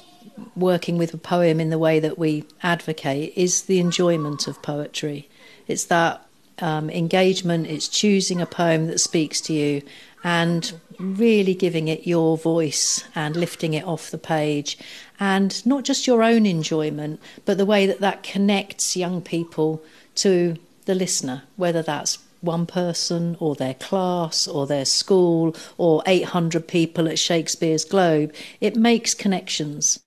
working 0.56 0.98
with 0.98 1.14
a 1.14 1.18
poem 1.18 1.60
in 1.60 1.70
the 1.70 1.78
way 1.78 2.00
that 2.00 2.18
we 2.18 2.44
advocate 2.62 3.32
is 3.36 3.62
the 3.62 3.78
enjoyment 3.78 4.46
of 4.46 4.62
poetry. 4.62 5.28
It's 5.66 5.84
that 5.84 6.26
um, 6.58 6.90
engagement, 6.90 7.66
it's 7.66 7.88
choosing 7.88 8.40
a 8.40 8.46
poem 8.46 8.86
that 8.86 9.00
speaks 9.00 9.40
to 9.42 9.52
you 9.52 9.82
and 10.24 10.72
really 10.98 11.54
giving 11.54 11.88
it 11.88 12.06
your 12.06 12.36
voice 12.36 13.04
and 13.14 13.36
lifting 13.36 13.74
it 13.74 13.84
off 13.84 14.10
the 14.10 14.18
page. 14.18 14.78
And 15.18 15.64
not 15.66 15.84
just 15.84 16.06
your 16.06 16.22
own 16.22 16.46
enjoyment, 16.46 17.20
but 17.44 17.58
the 17.58 17.66
way 17.66 17.86
that 17.86 18.00
that 18.00 18.22
connects 18.22 18.96
young 18.96 19.20
people 19.20 19.82
to 20.16 20.56
the 20.84 20.94
listener, 20.94 21.42
whether 21.56 21.82
that's 21.82 22.18
one 22.40 22.66
person 22.66 23.36
or 23.38 23.54
their 23.54 23.74
class 23.74 24.48
or 24.48 24.66
their 24.66 24.84
school 24.84 25.56
or 25.78 26.02
800 26.06 26.66
people 26.66 27.08
at 27.08 27.18
Shakespeare's 27.18 27.84
Globe. 27.84 28.34
It 28.60 28.76
makes 28.76 29.14
connections. 29.14 30.00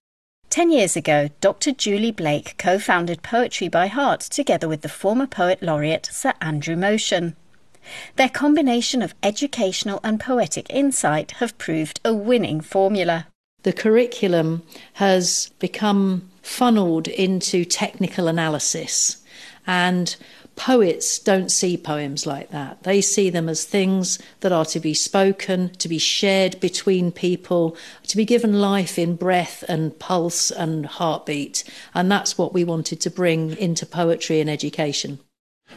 Ten 0.55 0.71
years 0.71 0.95
ago, 0.95 1.31
Dr. 1.41 1.73
Julie 1.73 2.13
Blake 2.13 2.57
co 2.57 2.79
founded 2.79 3.21
Poetry 3.21 3.67
by 3.67 3.87
Heart 3.87 4.21
together 4.21 4.69
with 4.69 4.83
the 4.83 4.87
former 4.87 5.27
poet 5.27 5.61
laureate 5.61 6.07
Sir 6.09 6.31
Andrew 6.39 6.77
Motion. 6.77 7.35
Their 8.15 8.29
combination 8.29 9.01
of 9.01 9.13
educational 9.21 9.99
and 10.01 10.17
poetic 10.17 10.69
insight 10.69 11.31
have 11.39 11.57
proved 11.57 11.99
a 12.05 12.13
winning 12.13 12.61
formula. 12.61 13.27
the 13.63 13.73
curriculum 13.73 14.63
has 14.93 15.51
become 15.59 16.31
funneled 16.41 17.09
into 17.09 17.65
technical 17.65 18.29
analysis. 18.29 19.17
And 19.67 20.15
poets 20.55 21.19
don't 21.19 21.51
see 21.51 21.77
poems 21.77 22.25
like 22.25 22.49
that. 22.51 22.83
They 22.83 23.01
see 23.01 23.29
them 23.29 23.49
as 23.49 23.65
things 23.65 24.19
that 24.39 24.51
are 24.51 24.65
to 24.65 24.79
be 24.79 24.93
spoken, 24.93 25.69
to 25.75 25.89
be 25.89 25.97
shared 25.97 26.59
between 26.59 27.11
people, 27.11 27.75
to 28.07 28.17
be 28.17 28.25
given 28.25 28.59
life 28.61 28.97
in 28.97 29.15
breath 29.15 29.63
and 29.67 29.97
pulse 29.99 30.51
and 30.51 30.85
heartbeat. 30.85 31.63
And 31.93 32.11
that's 32.11 32.37
what 32.37 32.53
we 32.53 32.63
wanted 32.63 33.01
to 33.01 33.09
bring 33.09 33.57
into 33.57 33.85
poetry 33.85 34.39
and 34.39 34.49
education. 34.49 35.19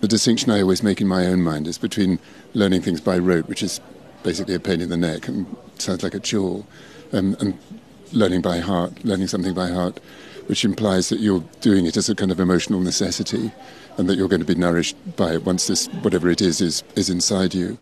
The 0.01 0.09
distinction 0.09 0.51
I 0.51 0.61
always 0.61 0.83
make 0.83 1.01
in 1.01 1.09
my 1.09 1.27
own 1.27 1.43
mind 1.43 1.67
is 1.67 1.79
between 1.79 2.19
learning 2.55 2.83
things 2.83 3.01
by 3.01 3.19
rote, 3.19 3.49
which 3.49 3.63
is 3.63 3.81
basically 4.23 4.55
a 4.55 4.61
pain 4.61 4.81
in 4.81 4.91
the 4.91 4.97
neck 4.97 5.29
and 5.29 5.47
sounds 5.79 6.03
like 6.03 6.15
a 6.15 6.21
chore, 6.21 6.65
um, 7.13 7.37
and 7.41 7.59
learning 8.13 8.43
by 8.43 8.59
heart, 8.59 9.05
learning 9.05 9.29
something 9.29 9.55
by 9.55 9.69
heart, 9.69 9.99
which 10.49 10.65
implies 10.65 11.11
that 11.11 11.21
you're 11.21 11.45
doing 11.61 11.87
it 11.87 11.97
as 11.97 12.09
a 12.09 12.15
kind 12.15 12.31
of 12.31 12.41
emotional 12.41 12.81
necessity 12.81 13.53
and 13.97 14.09
that 14.09 14.17
you're 14.17 14.29
going 14.29 14.41
to 14.41 14.47
be 14.47 14.55
nourished 14.55 14.97
by 15.17 15.35
it 15.35 15.45
once 15.45 15.67
this, 15.67 15.87
whatever 16.03 16.31
it 16.31 16.41
is, 16.41 16.61
is, 16.61 16.83
is 16.97 17.11
inside 17.11 17.55
you. 17.55 17.79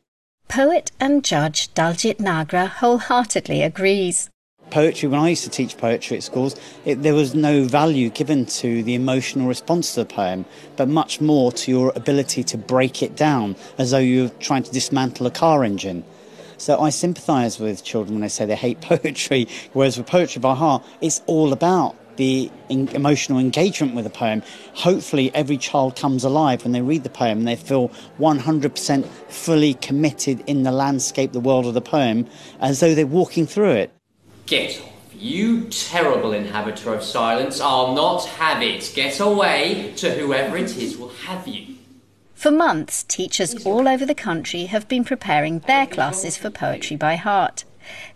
Poet 0.49 0.91
and 0.99 1.25
judge 1.25 1.73
Daljit 1.75 2.17
Nagra 2.17 2.69
wholeheartedly 2.69 3.63
agrees. 3.63 4.31
Poetry, 4.71 5.09
when 5.09 5.21
I 5.21 5.29
used 5.29 5.45
to 5.45 5.51
teach 5.51 5.77
poetry 5.77 6.17
at 6.17 6.25
schools, 6.25 6.57
it, 6.85 7.03
there 7.03 7.15
was 7.15 7.37
no 7.37 7.65
value 7.65 8.11
given 8.11 8.47
to 8.47 8.83
the 8.83 8.95
emotional 8.95 9.47
response 9.47 9.95
to 9.95 10.01
the 10.01 10.07
poem, 10.07 10.45
but 10.77 10.89
much 10.89 11.21
more 11.21 11.53
to 11.53 11.71
your 11.71 11.93
ability 11.95 12.43
to 12.45 12.59
break 12.59 13.01
it 13.01 13.15
down 13.15 13.55
as 13.79 13.93
though 13.93 13.99
you're 13.99 14.29
trying 14.41 14.65
to 14.65 14.73
dismantle 14.73 15.27
a 15.27 15.31
car 15.31 15.63
engine. 15.63 16.05
So 16.59 16.81
I 16.81 16.91
sympathise 16.91 17.61
with 17.61 17.85
children 17.85 18.15
when 18.15 18.23
they 18.23 18.29
say 18.29 18.45
they 18.45 18.57
hate 18.57 18.81
poetry, 18.81 19.47
whereas 19.73 19.99
with 19.99 20.09
poetry 20.09 20.41
by 20.41 20.57
heart, 20.57 20.83
it's 21.01 21.23
all 21.27 21.53
about 21.53 21.97
the 22.17 22.51
emotional 22.69 23.39
engagement 23.39 23.95
with 23.95 24.05
the 24.05 24.11
poem. 24.11 24.43
Hopefully, 24.75 25.35
every 25.35 25.57
child 25.59 25.97
comes 25.97 26.25
alive 26.25 26.65
when 26.65 26.73
they 26.73 26.83
read 26.83 27.05
the 27.05 27.11
poem 27.11 27.39
and 27.39 27.49
they 27.49 27.57
feel 27.57 27.91
100% 28.19 29.07
fully 29.07 29.75
committed 29.75 30.43
in 30.47 30.63
the 30.63 30.73
landscape, 30.73 31.33
the 31.33 31.41
world 31.41 31.67
of 31.67 31.75
the 31.75 31.81
poem, 31.81 32.27
as 32.61 32.81
though 32.81 32.95
they're 32.95 33.07
walking 33.07 33.47
through 33.47 33.73
it. 33.73 33.93
Get 34.47 34.81
off. 34.81 34.93
You 35.19 35.65
terrible 35.71 36.35
inhabitor 36.35 36.93
of 36.93 37.03
silence, 37.03 37.59
I'll 37.59 37.95
not 37.95 38.27
have 38.27 38.63
it. 38.63 38.93
Get 38.95 39.19
away 39.19 39.95
to 39.97 40.11
whoever 40.11 40.59
it 40.59 40.77
is 40.77 40.99
will 40.99 41.09
have 41.09 41.49
you. 41.49 41.77
For 42.35 42.51
months, 42.51 43.03
teachers 43.03 43.65
all 43.65 43.89
over 43.89 44.05
the 44.05 44.15
country 44.15 44.67
have 44.67 44.89
been 44.89 45.05
preparing 45.05 45.61
their 45.61 45.87
classes 45.87 46.37
for 46.37 46.51
Poetry 46.51 46.97
by 46.97 47.17
Heart. 47.17 47.65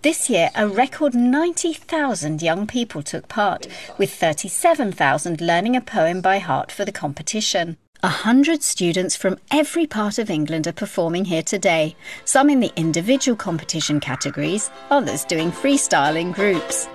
This 0.02 0.30
year, 0.30 0.50
a 0.54 0.66
record 0.66 1.14
90,000 1.14 2.42
young 2.42 2.66
people 2.66 3.02
took 3.02 3.28
part, 3.28 3.66
with 3.98 4.12
37,000 4.12 5.40
learning 5.40 5.76
a 5.76 5.80
poem 5.80 6.20
by 6.20 6.38
heart 6.38 6.72
for 6.72 6.84
the 6.84 6.92
competition. 6.92 7.76
A 8.02 8.08
hundred 8.08 8.62
students 8.62 9.14
from 9.14 9.38
every 9.50 9.86
part 9.86 10.18
of 10.18 10.30
England 10.30 10.66
are 10.66 10.72
performing 10.72 11.26
here 11.26 11.42
today, 11.42 11.94
some 12.24 12.48
in 12.48 12.60
the 12.60 12.72
individual 12.74 13.36
competition 13.36 14.00
categories, 14.00 14.70
others 14.90 15.22
doing 15.26 15.52
freestyle 15.52 16.18
in 16.18 16.32
groups. 16.32 16.88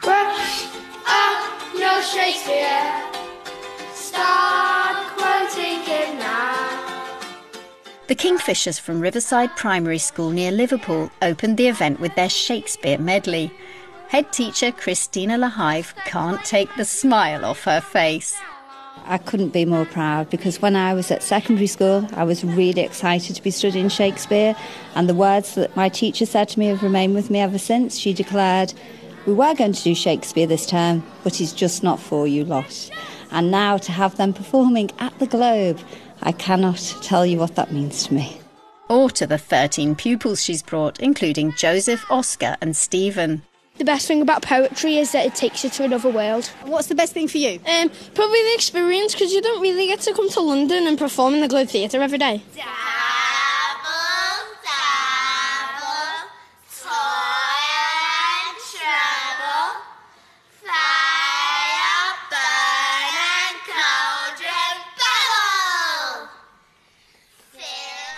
Brush 0.00 0.64
up 1.06 1.74
no 1.74 2.00
Shakespeare. 2.00 3.04
Start 3.92 4.47
The 8.08 8.16
Kingfishers 8.16 8.80
from 8.80 9.00
Riverside 9.00 9.54
Primary 9.54 9.98
School 9.98 10.30
near 10.30 10.50
Liverpool 10.50 11.10
opened 11.20 11.58
the 11.58 11.68
event 11.68 12.00
with 12.00 12.14
their 12.14 12.30
Shakespeare 12.30 12.96
medley. 12.96 13.52
Head 14.08 14.32
teacher 14.32 14.72
Christina 14.72 15.36
Lahive 15.36 15.94
can't 16.06 16.42
take 16.42 16.74
the 16.76 16.86
smile 16.86 17.44
off 17.44 17.64
her 17.64 17.82
face. 17.82 18.34
I 19.04 19.18
couldn't 19.18 19.50
be 19.50 19.66
more 19.66 19.84
proud 19.84 20.30
because 20.30 20.62
when 20.62 20.74
I 20.74 20.94
was 20.94 21.10
at 21.10 21.22
secondary 21.22 21.66
school, 21.66 22.08
I 22.14 22.24
was 22.24 22.42
really 22.42 22.80
excited 22.80 23.36
to 23.36 23.42
be 23.42 23.50
studying 23.50 23.90
Shakespeare, 23.90 24.56
and 24.94 25.06
the 25.06 25.14
words 25.14 25.54
that 25.56 25.76
my 25.76 25.90
teacher 25.90 26.24
said 26.24 26.48
to 26.48 26.58
me 26.58 26.68
have 26.68 26.82
remained 26.82 27.14
with 27.14 27.28
me 27.28 27.40
ever 27.40 27.58
since. 27.58 27.98
She 27.98 28.14
declared, 28.14 28.72
We 29.26 29.34
were 29.34 29.54
going 29.54 29.74
to 29.74 29.82
do 29.82 29.94
Shakespeare 29.94 30.46
this 30.46 30.64
term, 30.64 31.04
but 31.24 31.34
he's 31.34 31.52
just 31.52 31.82
not 31.82 32.00
for 32.00 32.26
you 32.26 32.46
lot. 32.46 32.88
And 33.30 33.50
now 33.50 33.76
to 33.76 33.92
have 33.92 34.16
them 34.16 34.32
performing 34.32 34.90
at 34.98 35.18
the 35.18 35.26
Globe, 35.26 35.78
I 36.22 36.32
cannot 36.32 36.96
tell 37.02 37.24
you 37.24 37.38
what 37.38 37.54
that 37.56 37.72
means 37.72 38.06
to 38.06 38.14
me. 38.14 38.40
Or 38.88 39.10
to 39.10 39.26
the 39.26 39.38
13 39.38 39.94
pupils 39.94 40.42
she's 40.42 40.62
brought, 40.62 41.00
including 41.00 41.52
Joseph, 41.52 42.04
Oscar, 42.10 42.56
and 42.60 42.76
Stephen. 42.76 43.42
The 43.76 43.84
best 43.84 44.08
thing 44.08 44.22
about 44.22 44.42
poetry 44.42 44.96
is 44.96 45.12
that 45.12 45.24
it 45.24 45.34
takes 45.36 45.62
you 45.62 45.70
to 45.70 45.84
another 45.84 46.10
world. 46.10 46.46
What's 46.64 46.88
the 46.88 46.96
best 46.96 47.12
thing 47.12 47.28
for 47.28 47.38
you? 47.38 47.60
Um, 47.64 47.90
probably 48.14 48.42
the 48.42 48.54
experience 48.54 49.12
because 49.14 49.32
you 49.32 49.40
don't 49.40 49.60
really 49.60 49.86
get 49.86 50.00
to 50.00 50.14
come 50.14 50.28
to 50.30 50.40
London 50.40 50.88
and 50.88 50.98
perform 50.98 51.34
in 51.34 51.40
the 51.40 51.48
Globe 51.48 51.68
Theatre 51.68 52.02
every 52.02 52.18
day. 52.18 52.42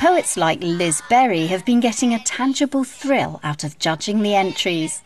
Poets 0.00 0.38
like 0.38 0.62
Liz 0.62 1.02
Berry 1.10 1.46
have 1.48 1.66
been 1.66 1.78
getting 1.78 2.14
a 2.14 2.18
tangible 2.20 2.84
thrill 2.84 3.38
out 3.42 3.64
of 3.64 3.78
judging 3.78 4.22
the 4.22 4.34
entries. 4.34 5.02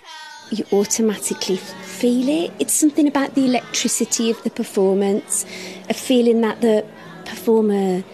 You 0.52 0.64
automatically 0.72 1.56
feel 1.56 2.28
it. 2.28 2.52
It's 2.60 2.74
something 2.74 3.08
about 3.08 3.34
the 3.34 3.44
electricity 3.44 4.30
of 4.30 4.40
the 4.44 4.50
performance, 4.50 5.44
a 5.90 5.94
feeling 5.94 6.42
that 6.42 6.60
the 6.60 6.86
performer 7.24 8.04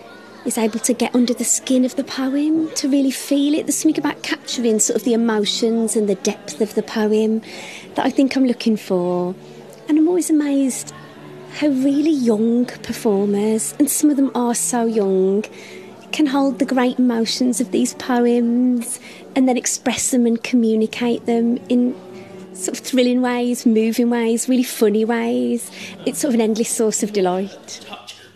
is 0.46 0.56
able 0.56 0.78
to 0.78 0.94
get 0.94 1.14
under 1.14 1.34
the 1.34 1.44
skin 1.44 1.84
of 1.84 1.96
the 1.96 2.02
poem, 2.02 2.70
to 2.76 2.88
really 2.88 3.10
feel 3.10 3.52
it. 3.52 3.66
There's 3.66 3.76
something 3.76 4.00
about 4.00 4.22
capturing 4.22 4.78
sort 4.78 4.96
of 4.96 5.04
the 5.04 5.12
emotions 5.12 5.96
and 5.96 6.08
the 6.08 6.14
depth 6.14 6.62
of 6.62 6.74
the 6.76 6.82
poem 6.82 7.42
that 7.94 8.06
I 8.06 8.08
think 8.08 8.38
I'm 8.38 8.46
looking 8.46 8.78
for. 8.78 9.34
And 9.86 9.98
I'm 9.98 10.08
always 10.08 10.30
amazed 10.30 10.94
how 11.58 11.66
really 11.66 12.10
young 12.10 12.64
performers, 12.64 13.74
and 13.78 13.90
some 13.90 14.08
of 14.08 14.16
them 14.16 14.30
are 14.34 14.54
so 14.54 14.86
young, 14.86 15.44
can 16.12 16.26
hold 16.26 16.58
the 16.58 16.64
great 16.64 16.98
emotions 16.98 17.60
of 17.60 17.70
these 17.70 17.94
poems 17.94 18.98
and 19.36 19.48
then 19.48 19.56
express 19.56 20.10
them 20.10 20.26
and 20.26 20.42
communicate 20.42 21.26
them 21.26 21.58
in 21.68 21.94
sort 22.54 22.78
of 22.78 22.84
thrilling 22.84 23.22
ways, 23.22 23.64
moving 23.64 24.10
ways, 24.10 24.48
really 24.48 24.62
funny 24.62 25.04
ways. 25.04 25.70
It's 26.04 26.18
sort 26.18 26.30
of 26.30 26.34
an 26.34 26.40
endless 26.42 26.68
source 26.68 27.02
of 27.02 27.12
delight. 27.12 27.86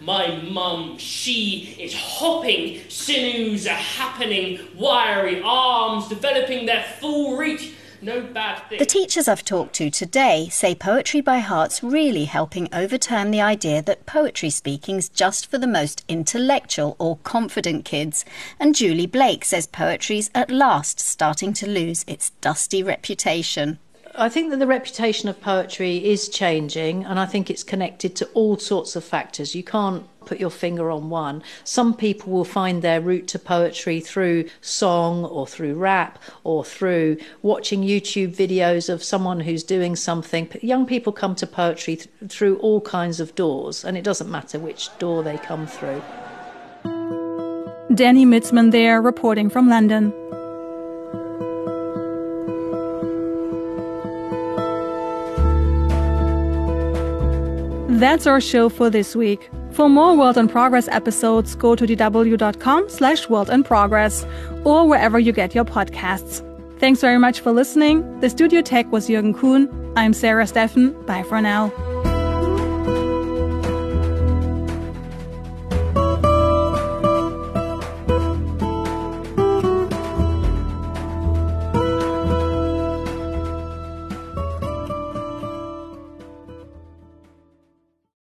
My 0.00 0.36
mum, 0.42 0.98
she 0.98 1.76
is 1.80 1.94
hopping, 1.94 2.80
sinews 2.90 3.66
are 3.66 3.70
happening, 3.70 4.60
wiry 4.76 5.40
arms 5.42 6.08
developing 6.08 6.66
their 6.66 6.84
full 7.00 7.36
reach. 7.36 7.72
No 8.04 8.20
bad 8.20 8.68
thing. 8.68 8.78
The 8.78 8.84
teachers 8.84 9.28
I've 9.28 9.46
talked 9.46 9.74
to 9.76 9.88
today 9.88 10.48
say 10.50 10.74
Poetry 10.74 11.22
by 11.22 11.38
Heart's 11.38 11.82
really 11.82 12.26
helping 12.26 12.68
overturn 12.70 13.30
the 13.30 13.40
idea 13.40 13.80
that 13.80 14.04
poetry 14.04 14.50
speaking's 14.50 15.08
just 15.08 15.50
for 15.50 15.56
the 15.56 15.66
most 15.66 16.04
intellectual 16.06 16.96
or 16.98 17.16
confident 17.24 17.86
kids. 17.86 18.26
And 18.60 18.74
Julie 18.74 19.06
Blake 19.06 19.42
says 19.42 19.66
poetry's 19.66 20.30
at 20.34 20.50
last 20.50 21.00
starting 21.00 21.54
to 21.54 21.66
lose 21.66 22.04
its 22.06 22.28
dusty 22.42 22.82
reputation. 22.82 23.78
I 24.16 24.28
think 24.28 24.50
that 24.50 24.60
the 24.60 24.66
reputation 24.66 25.28
of 25.28 25.40
poetry 25.40 25.96
is 25.96 26.28
changing, 26.28 27.04
and 27.04 27.18
I 27.18 27.26
think 27.26 27.50
it's 27.50 27.64
connected 27.64 28.14
to 28.16 28.26
all 28.26 28.56
sorts 28.56 28.94
of 28.94 29.02
factors. 29.02 29.56
You 29.56 29.64
can't 29.64 30.04
put 30.24 30.38
your 30.38 30.50
finger 30.50 30.88
on 30.88 31.10
one. 31.10 31.42
Some 31.64 31.94
people 31.94 32.32
will 32.32 32.44
find 32.44 32.80
their 32.80 33.00
route 33.00 33.26
to 33.28 33.40
poetry 33.40 33.98
through 33.98 34.48
song 34.60 35.24
or 35.24 35.48
through 35.48 35.74
rap 35.74 36.20
or 36.44 36.64
through 36.64 37.16
watching 37.42 37.82
YouTube 37.82 38.36
videos 38.36 38.88
of 38.88 39.02
someone 39.02 39.40
who's 39.40 39.64
doing 39.64 39.96
something. 39.96 40.48
Young 40.62 40.86
people 40.86 41.12
come 41.12 41.34
to 41.34 41.46
poetry 41.46 41.96
th- 41.96 42.08
through 42.28 42.58
all 42.58 42.80
kinds 42.82 43.18
of 43.18 43.34
doors, 43.34 43.84
and 43.84 43.98
it 43.98 44.04
doesn't 44.04 44.30
matter 44.30 44.60
which 44.60 44.96
door 44.98 45.24
they 45.24 45.38
come 45.38 45.66
through. 45.66 46.00
Dany 47.90 48.24
Mitzman 48.24 48.70
there 48.70 49.02
reporting 49.02 49.50
from 49.50 49.68
London. 49.68 50.12
That's 58.04 58.26
our 58.26 58.38
show 58.38 58.68
for 58.68 58.90
this 58.90 59.16
week. 59.16 59.48
For 59.70 59.88
more 59.88 60.14
World 60.14 60.36
in 60.36 60.46
Progress 60.46 60.88
episodes, 60.88 61.54
go 61.54 61.74
to 61.74 61.86
dw.com 61.86 62.90
slash 62.90 63.30
world 63.30 63.48
in 63.48 63.64
progress 63.64 64.26
or 64.62 64.86
wherever 64.86 65.18
you 65.18 65.32
get 65.32 65.54
your 65.54 65.64
podcasts. 65.64 66.42
Thanks 66.78 67.00
very 67.00 67.18
much 67.18 67.40
for 67.40 67.50
listening. 67.50 68.20
The 68.20 68.28
studio 68.28 68.60
tech 68.60 68.92
was 68.92 69.08
Jürgen 69.08 69.34
Kuhn. 69.34 69.70
I'm 69.96 70.12
Sarah 70.12 70.44
Steffen. 70.44 71.06
Bye 71.06 71.22
for 71.22 71.40
now. 71.40 71.72